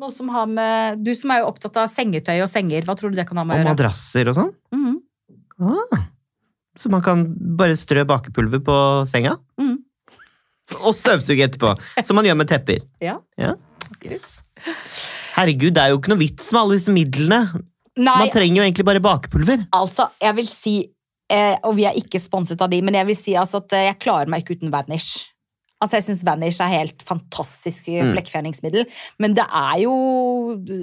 Noe 0.00 0.12
som 0.14 0.30
har 0.32 0.46
med 0.48 1.02
Du 1.04 1.10
som 1.18 1.32
er 1.34 1.42
jo 1.42 1.50
opptatt 1.50 1.76
av 1.82 1.90
sengetøy 1.92 2.38
og 2.40 2.48
senger, 2.48 2.86
hva 2.88 2.96
tror 2.96 3.12
du 3.12 3.18
det 3.20 3.26
kan 3.28 3.36
ha 3.40 3.44
med 3.44 3.58
å 3.58 3.60
gjøre? 3.60 3.68
Og 3.68 3.76
madrasser 3.76 4.30
og 4.32 4.38
sånn. 4.38 4.52
Mm. 4.72 4.96
Ah. 5.60 6.06
Så 6.80 6.88
man 6.92 7.02
kan 7.04 7.26
bare 7.58 7.76
strø 7.76 8.06
bakepulver 8.08 8.62
på 8.64 8.76
senga? 9.10 9.34
Mm. 9.60 9.74
Og 10.80 10.94
støvsuge 10.96 11.44
etterpå, 11.48 11.74
som 12.06 12.16
man 12.16 12.24
gjør 12.28 12.38
med 12.40 12.48
tepper. 12.48 12.80
Ja. 13.10 13.18
Ja. 13.40 13.56
Yes. 14.06 14.40
Herregud, 15.34 15.74
det 15.74 15.82
er 15.82 15.92
jo 15.92 15.98
ikke 15.98 16.12
noe 16.12 16.20
vits 16.20 16.46
med 16.54 16.60
alle 16.62 16.78
disse 16.78 16.92
midlene. 16.94 17.40
Nei, 18.00 18.14
Man 18.22 18.30
trenger 18.32 18.60
jo 18.62 18.64
egentlig 18.68 18.86
bare 18.86 19.02
bakepulver. 19.04 19.66
altså, 19.76 20.06
jeg 20.22 20.36
vil 20.38 20.46
si 20.48 20.74
eh, 21.28 21.56
Og 21.66 21.74
vi 21.76 21.84
er 21.90 21.96
ikke 21.98 22.20
sponset 22.22 22.60
av 22.62 22.70
de, 22.70 22.78
men 22.86 22.94
jeg 22.96 23.08
vil 23.10 23.18
si 23.18 23.34
altså 23.36 23.58
at 23.60 23.74
eh, 23.76 23.88
jeg 23.90 23.98
klarer 24.06 24.30
meg 24.30 24.44
ikke 24.44 24.56
uten 24.60 24.70
Vanish. 24.72 25.26
Altså, 25.80 25.96
jeg 25.96 26.04
syns 26.10 26.24
Vanish 26.28 26.60
er 26.60 26.68
helt 26.74 27.02
fantastisk 27.08 27.86
Mm. 27.90 28.12
flekkfjerningsmiddel, 28.14 28.84
men 29.18 29.32
det 29.34 29.46
er 29.48 29.78
jo 29.82 29.94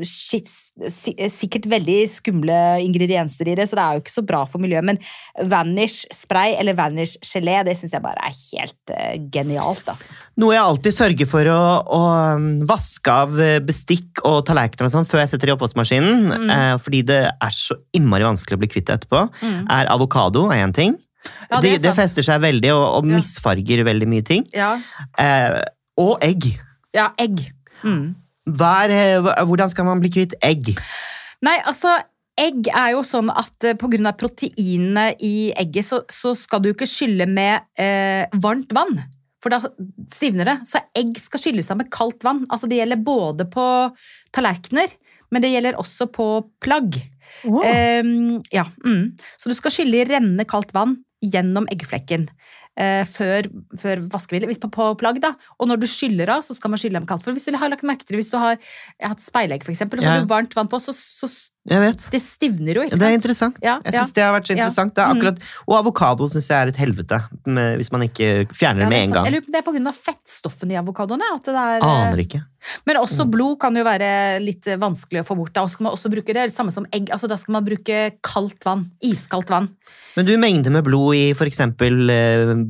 shit, 0.04 0.48
sikkert 0.89 1.68
veldig 1.70 1.98
skumle 2.10 2.58
ingredienser 2.84 3.48
i 3.51 3.56
det, 3.60 3.68
så 3.70 3.77
det 3.77 3.84
er 3.84 3.98
jo 3.98 4.01
ikke 4.04 4.13
så 4.16 4.24
bra 4.25 4.42
for 4.50 4.62
miljøet. 4.63 4.84
Men 4.88 5.00
Vanish 5.51 6.06
spray 6.13 6.56
eller 6.60 6.74
Vanish 6.77 7.18
gelé, 7.22 7.60
det 7.68 7.77
syns 7.77 7.94
jeg 7.94 8.04
bare 8.04 8.18
er 8.25 8.34
helt 8.34 8.94
uh, 8.94 9.16
genialt, 9.34 9.84
altså. 9.88 10.10
Noe 10.42 10.56
jeg 10.56 10.63
alltid 10.66 10.98
sørger 10.98 11.30
for 11.30 11.51
å, 11.54 11.62
å 11.98 12.01
um, 12.38 12.48
vaske 12.70 13.13
av 13.13 13.38
eh, 13.42 13.60
bestikk 13.66 14.22
og 14.27 14.44
tallerkener 14.50 14.89
og 14.89 14.94
sånn 14.94 15.08
før 15.10 15.24
jeg 15.24 15.34
setter 15.36 15.51
i 15.51 15.56
oppvaskmaskinen, 15.58 16.16
Mm. 16.38 16.50
eh, 16.51 16.75
fordi 16.82 17.01
det 17.08 17.22
er 17.30 17.54
så 17.54 17.75
innmari 17.96 18.25
vanskelig 18.25 18.58
å 18.58 18.62
bli 18.62 18.70
kvitt 18.72 18.88
det 18.89 18.98
etterpå, 19.00 19.27
er 19.70 19.89
avokado 19.94 20.48
er 20.51 20.66
én 20.66 20.74
ting. 20.75 20.98
Ja, 21.51 21.59
det, 21.62 21.62
det 21.62 21.74
er 21.79 21.83
det 21.89 21.95
fester 21.97 22.24
seg 22.25 22.41
veldig 22.43 22.71
og, 22.75 22.83
og 23.00 23.07
Ja. 23.09 23.17
misfarger 23.17 23.83
veldig 23.88 24.07
mye 24.07 24.24
ting. 24.25 24.45
Ja, 24.53 24.75
Eh, 25.19 25.62
og 25.97 26.17
egg. 26.24 26.59
ja 26.93 27.09
egg. 27.19 27.41
Mm. 27.83 28.15
Hva 28.57 28.74
er, 28.86 28.91
eh, 29.25 29.45
hvordan 29.45 29.69
skal 29.69 29.86
man 29.86 30.00
bli 30.00 30.09
kvitt 30.13 30.33
egg? 30.41 30.77
Nei, 31.41 31.57
altså 31.65 31.97
Egg 32.38 32.67
er 32.69 32.91
jo 32.93 33.00
sånn 33.01 33.31
at 33.33 33.50
pga. 33.57 33.71
på 33.81 33.88
grunn 33.89 34.05
av 34.05 34.13
proteinene 34.21 35.15
i 35.25 35.51
egget, 35.57 35.86
så, 35.88 36.03
så 36.05 36.36
skal 36.38 36.62
du 36.62 36.67
ikke 36.69 36.86
skylle 36.86 37.25
med 37.25 37.63
eh, 37.81 38.27
varmt 38.38 38.69
vann. 38.77 39.00
For 39.41 39.50
da 39.50 39.57
stivner 40.13 40.45
det. 40.45 40.55
Så 40.69 40.77
egg 40.95 41.17
skal 41.17 41.41
skylles 41.41 41.71
av 41.74 41.77
med 41.81 41.89
kaldt 41.89 42.21
vann. 42.24 42.43
Altså 42.53 42.69
Det 42.69 42.77
gjelder 42.77 43.01
både 43.01 43.47
på 43.50 43.65
tallerkener, 44.38 44.93
men 45.31 45.41
det 45.41 45.50
gjelder 45.55 45.79
også 45.81 46.12
på 46.13 46.27
plagg. 46.62 47.00
Ehm, 47.65 48.43
ja, 48.53 48.67
mm. 48.86 49.17
Så 49.41 49.50
du 49.50 49.55
skal 49.57 49.74
skylle 49.74 50.01
i 50.03 50.05
rennende 50.07 50.45
kaldt 50.45 50.74
vann 50.77 50.97
gjennom 51.19 51.65
eggflekken. 51.74 52.27
Eh, 52.77 53.03
før, 53.10 53.50
før 53.81 54.03
vaskemiddel, 54.13 54.50
hvis 54.51 54.62
på, 54.62 54.69
på 54.74 54.91
plagg 55.01 55.19
da. 55.24 55.34
Og 55.60 55.69
når 55.69 55.81
du 55.81 55.88
skyller 55.89 56.29
av, 56.38 56.46
så 56.46 56.55
skal 56.57 56.74
man 56.74 56.81
skylle 56.81 57.00
av 57.01 57.05
med 57.05 57.12
kaldt. 57.12 57.25
For 57.25 57.36
hvis 57.36 57.50
du 57.50 57.57
har 57.57 57.74
lagt 57.74 57.86
merke 57.88 58.05
til 58.05 58.15
det, 58.17 58.24
hvis 58.24 58.34
du 58.34 58.39
har 58.41 58.57
hatt 59.03 59.24
speilegg 59.24 59.65
for 59.65 59.74
eksempel, 59.75 60.00
og 60.00 60.05
så 60.05 60.12
Ja. 60.12 60.17
har 60.19 60.25
du 60.27 60.34
varmt 60.34 60.57
vann 60.57 60.69
på, 60.72 60.79
så, 60.81 60.93
så 60.96 61.29
det 61.67 62.22
stivner 62.24 62.77
jo, 62.79 62.84
ikke 62.86 62.96
sant? 62.96 63.01
Det 63.01 63.07
er 63.10 63.17
interessant. 63.17 63.57
Ja, 63.60 63.74
jeg 63.84 63.91
ja. 63.93 64.00
synes 64.03 64.13
det 64.15 64.24
har 64.24 64.34
vært 64.38 64.48
så 64.48 64.53
Ja. 64.55 64.57
interessant. 64.62 64.93
Det 64.96 65.03
er 65.03 65.07
Mm. 65.07 65.17
akkurat, 65.17 65.39
og 65.67 65.75
avokado 65.75 66.29
syns 66.31 66.48
jeg 66.48 66.55
er 66.63 66.67
et 66.69 66.77
helvete, 66.77 67.19
med, 67.46 67.75
hvis 67.77 67.91
man 67.91 68.01
ikke 68.07 68.48
fjerner 68.55 68.84
Ja, 68.84 68.88
det 68.88 68.89
med 68.89 69.03
en 69.03 69.12
gang. 69.12 69.25
Jeg 69.25 69.34
lurer 69.34 69.46
på 69.63 69.74
det 69.74 69.81
er 69.81 69.88
av 69.88 69.98
fettstoffene 70.00 70.72
i 70.72 70.79
avokadoene. 70.79 71.27
At 71.36 71.43
det 71.43 71.55
er, 71.55 71.81
Aner 71.84 72.17
ikke. 72.24 72.46
Men 72.86 72.96
også 72.98 73.25
Mm. 73.25 73.31
blod 73.31 73.60
kan 73.60 73.75
jo 73.75 73.84
være 73.84 74.39
litt 74.41 74.63
vanskelig 74.63 75.22
å 75.24 75.27
få 75.27 75.36
bort. 75.36 75.53
Da 75.53 75.67
skal 75.67 75.84
man 75.84 75.93
også 75.93 76.10
bruke 76.10 76.27
det, 76.27 76.50
det 76.50 76.53
samme 76.55 76.72
som 76.72 76.86
egg. 76.93 77.10
Altså, 77.12 77.27
da 77.27 77.36
skal 77.36 77.51
man 77.51 77.65
bruke 77.65 78.12
kaldt 78.24 78.63
vann. 78.63 78.86
Iskaldt 79.03 79.50
vann. 79.50 79.69
Men 80.15 80.25
du, 80.25 80.38
mengde 80.38 80.72
med 80.72 80.84
blod 80.84 81.15
i 81.15 81.31
eh, 81.31 82.65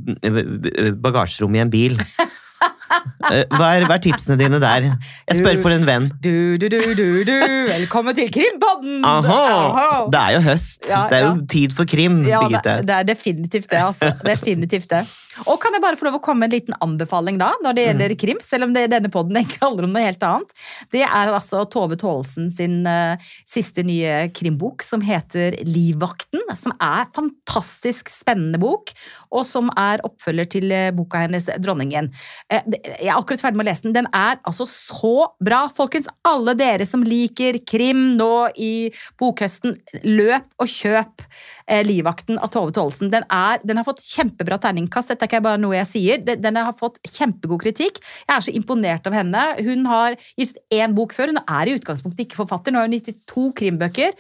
bagasjerommet 1.04 1.60
i 1.60 1.66
en 1.66 1.74
bil. 1.74 1.98
Eh, 3.32 3.44
Hva 3.52 3.68
er, 3.76 3.86
hva 3.90 3.98
er 3.98 4.04
tipsene 4.06 4.38
dine 4.40 4.60
der? 4.62 4.86
Jeg 5.28 5.40
spør 5.42 5.60
for 5.64 5.76
en 5.76 5.86
venn. 5.88 6.08
Du, 6.24 6.56
du, 6.62 6.68
du, 6.72 6.80
du, 6.96 7.06
du. 7.28 7.36
Velkommen 7.74 8.16
til 8.18 8.30
Krimpodden! 8.34 9.02
Aha! 9.08 10.08
Det 10.14 10.22
er 10.22 10.36
jo 10.38 10.42
høst. 10.48 10.88
Ja, 10.90 11.04
Det 11.12 11.20
er 11.20 11.26
jo 11.28 11.34
ja. 11.36 11.46
tid 11.52 11.76
for 11.78 11.90
krim, 11.90 12.22
Ja, 12.28 12.42
det, 12.48 12.64
det 12.88 12.98
er 13.02 13.08
definitivt 13.12 13.70
det, 13.72 13.84
altså. 13.84 14.14
Definitivt 14.26 14.90
det. 14.94 15.06
Og 15.46 15.60
kan 15.62 15.76
jeg 15.76 15.84
bare 15.84 15.98
få 16.00 16.08
lov 16.08 16.16
å 16.18 16.22
komme 16.26 16.42
med 16.42 16.50
en 16.50 16.56
liten 16.56 16.76
anbefaling 16.82 17.36
da, 17.38 17.52
når 17.62 17.76
det 17.78 17.84
gjelder 17.86 18.14
Mm. 18.16 18.18
krim, 18.24 18.40
selv 18.42 18.66
om 18.66 18.72
det, 18.74 18.88
denne 18.90 19.10
podden 19.14 19.38
egentlig 19.38 19.60
handler 19.62 19.86
om 19.86 19.92
noe 19.94 20.02
helt 20.08 20.24
annet. 20.26 20.54
Det 20.96 21.04
er 21.06 21.30
altså 21.30 21.60
Tove 21.70 21.94
Tålsen 22.02 22.48
sin 22.50 22.80
uh, 22.90 23.20
siste 23.46 23.84
nye 23.86 24.32
krimbok 24.34 24.82
som 24.82 25.04
heter 25.06 25.60
Livvakten, 25.68 26.42
som 26.58 26.74
er 26.82 27.06
fantastisk 27.14 28.10
spennende 28.10 28.58
bok, 28.64 28.90
og 29.30 29.46
som 29.46 29.70
er 29.78 30.02
oppfølger 30.08 30.50
til 30.58 30.74
uh, 30.74 30.88
boka 30.98 31.22
hennes 31.28 31.46
Dronningen. 31.62 32.10
Uh, 32.50 32.64
det- 32.66 32.82
jeg 32.98 33.14
akkurat 33.20 33.44
ferdig 33.44 33.60
med 33.60 33.66
å 33.66 33.70
lese 33.70 33.86
den. 33.88 33.96
Den 33.96 34.10
er 34.16 34.40
altså 34.48 34.68
så 34.70 35.30
bra, 35.44 35.66
folkens. 35.74 36.10
Alle 36.28 36.56
dere 36.58 36.88
som 36.88 37.04
liker 37.06 37.60
krim 37.68 38.18
nå 38.20 38.50
i 38.56 38.90
bokhøsten, 39.20 39.78
løp 40.06 40.48
og 40.62 40.72
kjøp 40.72 41.26
eh, 41.26 41.84
Livvakten 41.88 42.40
av 42.42 42.52
Tove 42.54 42.74
Tålsen. 42.76 43.12
Den, 43.14 43.28
den 43.64 43.82
har 43.82 43.88
fått 43.88 44.04
kjempebra 44.06 44.60
terningkast, 44.64 45.14
dette 45.14 45.28
er 45.28 45.32
ikke 45.32 45.46
bare 45.50 45.62
noe 45.62 45.78
jeg 45.80 45.92
sier. 45.92 46.24
Den, 46.24 46.42
den 46.44 46.60
har 46.62 46.76
fått 46.78 47.00
kjempegod 47.08 47.64
kritikk. 47.66 48.02
Jeg 48.26 48.34
er 48.38 48.48
så 48.48 48.56
imponert 48.56 49.08
av 49.10 49.18
henne. 49.18 49.46
Hun 49.64 49.88
har 49.90 50.18
gitt 50.38 50.56
ut 50.56 50.78
én 50.78 50.96
bok 50.98 51.16
før, 51.16 51.34
hun 51.34 51.44
er 51.44 51.70
i 51.70 51.78
utgangspunktet 51.78 52.28
ikke 52.28 52.42
forfatter. 52.44 52.74
Nå 52.74 52.82
har 52.82 52.90
hun 52.90 52.98
gitt 53.00 53.14
ut 53.14 53.24
to 53.30 53.50
krimbøker. 53.58 54.14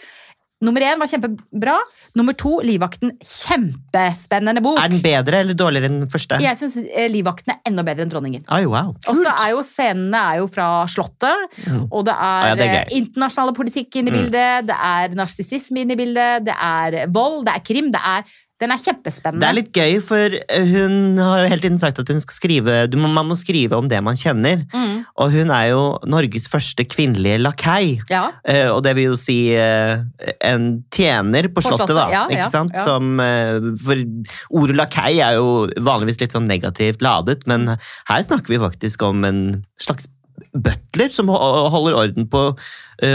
Nummer 0.65 0.81
én 0.81 0.97
var 0.97 1.05
kjempebra. 1.05 1.75
Nummer 2.17 2.33
to, 2.33 2.55
Livvakten. 2.65 3.11
Kjempespennende 3.21 4.61
bok. 4.65 4.79
Er 4.81 4.89
den 4.89 5.03
bedre 5.03 5.43
eller 5.43 5.53
dårligere 5.57 5.85
enn 5.91 5.99
den 6.01 6.09
første? 6.09 6.39
Jeg 6.41 6.57
syns 6.57 6.79
Livvakten 7.13 7.53
er 7.53 7.59
enda 7.69 7.83
bedre 7.85 8.07
enn 8.07 8.09
Dronningen. 8.13 8.45
Oi, 8.49 8.63
wow. 8.65 8.89
Og 9.05 9.19
så 9.21 9.29
er 9.35 9.51
jo 9.53 9.61
scenene 9.65 10.17
er 10.33 10.39
jo 10.41 10.47
fra 10.49 10.69
Slottet, 10.89 11.45
Mm. 11.67 11.87
og 11.91 12.05
det 12.05 12.13
er, 12.13 12.47
Ja, 12.47 12.55
det 12.55 12.65
er 12.67 12.79
eh, 12.87 12.97
internasjonale 12.97 13.53
politikk 13.53 13.95
inne 13.99 14.09
i 14.09 14.11
Mm. 14.11 14.17
bildet, 14.17 14.67
det 14.67 14.75
er 14.81 15.09
narsissisme 15.15 15.81
inne 15.81 15.93
i 15.93 15.95
bildet, 15.95 16.45
det 16.45 16.55
er 16.57 17.07
vold, 17.07 17.45
det 17.45 17.53
er 17.55 17.59
krim. 17.65 17.91
Det 17.91 18.01
er, 18.03 18.23
den 18.57 18.73
er 18.73 18.81
kjempespennende. 18.81 19.43
Det 19.43 19.47
er 19.47 19.57
litt 19.57 19.69
gøy, 19.75 19.99
for 20.01 20.33
hun 20.71 21.19
har 21.21 21.43
jo 21.43 21.49
hele 21.51 21.61
tiden 21.61 21.77
sagt 21.77 21.99
at 22.01 22.09
hun 22.09 22.21
skal 22.23 22.37
skrive, 22.39 22.77
du 22.89 22.97
må, 22.97 23.09
man 23.13 23.29
må 23.29 23.37
skrive 23.37 23.77
om 23.77 23.89
det 23.91 23.99
man 24.05 24.17
kjenner. 24.17 24.63
mm. 24.73 24.95
Og 25.17 25.31
hun 25.33 25.51
er 25.53 25.71
jo 25.71 25.83
Norges 26.09 26.45
første 26.49 26.85
kvinnelige 26.85 27.39
lakei. 27.41 27.99
Ja. 28.09 28.27
Uh, 28.41 28.73
og 28.75 28.83
det 28.85 28.95
vil 28.97 29.11
jo 29.11 29.15
si 29.17 29.37
uh, 29.53 30.01
en 30.45 30.67
tjener 30.93 31.49
på, 31.49 31.61
På 31.61 31.67
slottet, 31.67 31.93
slottet, 31.93 32.01
da. 32.01 32.07
ja, 32.13 32.25
ikke 32.29 32.43
ja, 32.43 32.51
sant? 32.53 32.77
Som, 32.85 33.21
uh, 33.21 33.71
for 33.81 34.03
ordet 34.61 34.77
lakei 34.77 35.15
er 35.21 35.37
jo 35.37 35.65
vanligvis 35.77 36.21
litt 36.21 36.37
sånn 36.37 36.49
negativt 36.49 37.05
ladet, 37.05 37.45
men 37.49 37.75
her 37.77 38.25
snakker 38.25 38.53
vi 38.53 38.61
faktisk 38.61 39.05
om 39.05 39.25
en 39.27 39.41
slags 39.81 40.09
butler 40.53 41.09
som 41.13 41.29
holder 41.31 41.97
orden 41.97 42.27
på 42.29 42.41
eh, 42.49 42.57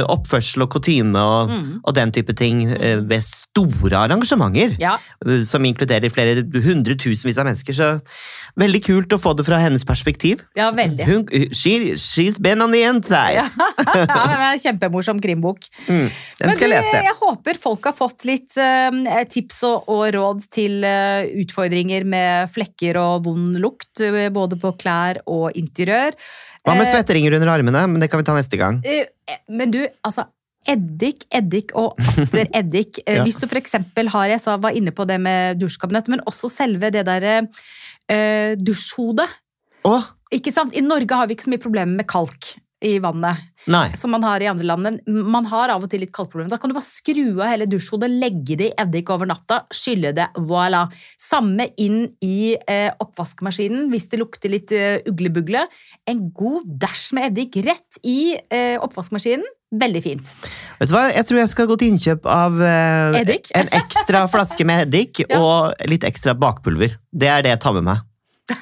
oppførsel 0.07 0.63
og 0.67 0.71
kutyme 0.77 1.19
og, 1.19 1.51
Mm. 1.53 1.81
og 1.85 1.95
den 1.95 2.13
type 2.13 2.33
ting 2.39 2.63
eh, 2.71 3.01
ved 3.03 3.23
store 3.27 3.97
arrangementer. 4.07 4.77
ja. 4.81 4.97
eh, 5.27 5.41
Som 5.45 5.65
inkluderer 5.65 6.09
flere 6.13 6.43
hundretusenvis 6.45 7.39
av 7.39 7.47
mennesker. 7.49 7.75
Så 7.75 7.89
veldig 8.59 8.81
kult 8.85 9.13
å 9.17 9.19
få 9.21 9.33
det 9.37 9.45
fra 9.47 9.59
hennes 9.59 9.85
perspektiv. 9.85 10.45
Ja, 10.57 10.71
veldig. 10.71 11.05
Hun, 11.09 11.27
she, 11.53 11.95
she's 11.97 12.39
been 12.41 12.61
on 12.63 12.71
the 12.73 12.83
inside. 12.87 13.43
Ja, 13.93 14.05
det 14.05 14.37
er 14.39 14.53
en 14.53 14.61
kjempemorsom 14.63 15.19
krimbok. 15.23 15.67
Mm, 15.89 16.09
den 16.39 16.53
skal 16.55 16.71
jeg 16.71 16.83
lese. 16.83 17.03
jeg 17.05 17.17
håper 17.19 17.59
folk 17.61 17.85
har 17.89 17.95
fått 17.97 18.25
litt 18.29 18.55
uh, 18.61 18.93
tips 19.31 19.63
og, 19.69 19.89
og 19.93 20.05
råd 20.15 20.45
til 20.53 20.79
uh, 20.85 21.23
utfordringer 21.43 22.05
med 22.09 22.51
flekker 22.55 22.97
og 23.01 23.25
vond 23.27 23.59
lukt, 23.63 24.01
eh, 24.05 24.29
både 24.33 24.59
på 24.61 24.73
klær 24.81 25.21
og 25.27 25.53
interiør. 25.59 26.17
Hva 26.63 26.77
med 26.79 26.87
Eh, 26.87 26.93
svetteringer 26.95 27.35
under 27.39 27.51
armene? 27.51 27.81
Men 27.91 28.01
det 28.03 28.09
kan 28.13 28.21
vi 28.23 28.27
ta 28.29 28.35
neste 28.37 28.59
gang. 28.61 28.81
Eh, 28.87 29.05
Men 29.49 29.71
du, 29.75 29.81
altså 30.05 30.29
Eddik, 30.63 31.25
eddik 31.35 31.73
og 31.75 31.97
atter 31.99 32.47
eddik. 32.61 33.01
Eh, 33.03 33.17
Ja. 33.19 33.25
Hvis 33.27 33.41
du 33.43 33.49
eksempel 33.59 34.07
har, 34.15 34.29
jeg 34.31 34.43
sa, 34.45 34.55
var 34.63 34.71
inne 34.79 34.93
på 34.95 35.03
det 35.11 35.19
med 35.19 35.59
dusjkabinett, 35.59 36.07
men 36.13 36.23
også 36.31 36.47
selve 36.53 36.93
det 36.95 37.03
derre 37.09 37.49
eh, 38.07 38.55
dusjhodet. 38.61 39.27
Ikke 40.33 40.53
sant? 40.55 40.75
I 40.79 40.85
Norge 40.87 41.19
har 41.19 41.27
vi 41.27 41.35
ikke 41.35 41.49
så 41.49 41.53
mye 41.53 41.63
problemer 41.65 41.99
med 41.99 42.07
kalk 42.07 42.53
i 42.83 42.97
vannet, 43.03 43.41
nei. 43.71 43.85
som 43.99 44.11
man 44.15 44.25
har 44.27 44.43
i 44.43 44.49
andre 44.51 44.67
land. 44.67 44.83
Men 45.07 45.29
man 45.33 45.47
har 45.51 45.73
av 45.75 45.85
og 45.87 45.91
til 45.93 46.03
litt 46.05 46.13
kalkproblemer. 46.15 46.51
Da 46.53 46.59
kan 46.61 46.73
du 46.73 46.77
bare 46.77 46.87
skru 46.87 47.39
av 47.39 47.47
hele 47.53 47.69
dusjhodet, 47.71 48.11
legge 48.11 48.59
det 48.61 48.71
i 48.73 48.77
eddik 48.83 49.11
over 49.15 49.29
natta, 49.31 49.63
skylle 49.75 50.13
det, 50.17 50.29
voilà. 50.51 50.85
Samme 51.21 51.71
inn 51.81 52.05
i 52.25 52.53
eh, 52.67 52.91
oppvaskmaskinen 53.03 53.89
hvis 53.93 54.09
det 54.13 54.21
lukter 54.23 54.53
litt 54.53 54.75
eh, 54.77 55.01
uglebugle. 55.09 55.65
En 56.11 56.27
god 56.35 56.67
dæsj 56.83 57.09
med 57.19 57.31
eddik 57.31 57.59
rett 57.67 58.01
i 58.03 58.35
eh, 58.37 58.77
oppvaskmaskinen. 58.83 59.47
Veldig 59.73 60.01
fint. 60.05 60.31
Vet 60.77 60.91
du 60.91 60.93
hva? 60.93 61.07
Jeg 61.15 61.25
tror 61.25 61.39
jeg 61.41 61.49
skal 61.49 61.69
gå 61.71 61.77
til 61.81 61.95
innkjøp 61.95 62.27
av 62.29 62.59
eh, 62.61 63.21
Eddik? 63.23 63.49
en 63.57 63.71
ekstra 63.73 64.27
flaske 64.29 64.67
med 64.69 64.83
eddik 64.89 65.23
Ja. 65.33 65.39
og 65.41 65.87
litt 65.89 66.05
ekstra 66.05 66.35
bakpulver. 66.37 66.99
Det 67.09 67.31
er 67.33 67.47
det 67.47 67.55
jeg 67.55 67.63
tar 67.65 67.79
med 67.79 67.87
meg. 67.89 68.03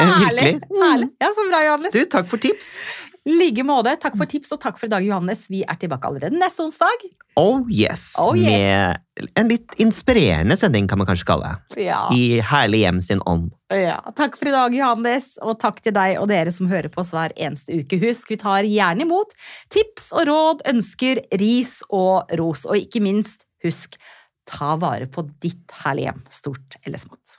Herlig! 0.00 0.56
Herlig. 0.74 1.08
Ja, 1.22 1.30
så 1.36 1.44
bra, 1.46 1.62
Johannes. 1.68 1.94
Du, 1.94 2.02
takk 2.10 2.26
for 2.32 2.42
tips. 2.42 2.80
Like 3.28 3.64
måte. 3.66 3.92
Takk 4.00 4.16
for 4.18 4.28
tips, 4.30 4.52
og 4.54 4.60
takk 4.62 4.78
for 4.80 4.88
i 4.88 4.92
dag, 4.92 5.04
Johannes. 5.04 5.44
Vi 5.52 5.62
er 5.64 5.78
tilbake 5.80 6.08
allerede 6.08 6.38
neste 6.38 6.64
onsdag. 6.64 7.04
Oh 7.40 7.60
yes. 7.70 8.14
Oh, 8.18 8.32
yes. 8.36 8.46
Med 8.48 9.28
en 9.38 9.50
litt 9.52 9.76
inspirerende 9.82 10.56
sending, 10.56 10.88
kan 10.88 10.98
man 11.00 11.08
kanskje 11.08 11.28
kalle 11.28 11.50
det. 11.50 11.84
Ja. 11.86 12.02
I 12.14 12.40
Herlig 12.44 12.82
hjem 12.84 13.00
sin 13.04 13.22
ånd. 13.28 13.52
ja. 13.74 13.98
Takk 14.16 14.38
for 14.40 14.48
i 14.50 14.54
dag, 14.54 14.74
Johannes, 14.74 15.34
og 15.42 15.58
takk 15.62 15.82
til 15.84 15.94
deg 15.96 16.18
og 16.20 16.28
dere 16.32 16.52
som 16.54 16.70
hører 16.70 16.88
på 16.92 17.02
oss 17.04 17.12
hver 17.16 17.34
eneste 17.36 17.82
uke. 17.82 18.00
Husk, 18.02 18.32
vi 18.32 18.40
tar 18.40 18.68
gjerne 18.68 19.06
imot 19.06 19.36
tips 19.72 20.10
og 20.16 20.26
råd, 20.30 20.64
ønsker, 20.72 21.22
ris 21.40 21.78
og 21.88 22.32
ros. 22.40 22.66
Og 22.68 22.80
ikke 22.82 23.04
minst, 23.04 23.46
husk, 23.64 24.00
ta 24.50 24.74
vare 24.80 25.06
på 25.06 25.28
ditt 25.44 25.70
herlige 25.84 26.10
hjem, 26.10 26.26
stort 26.32 26.80
eller 26.84 26.98
smått. 26.98 27.38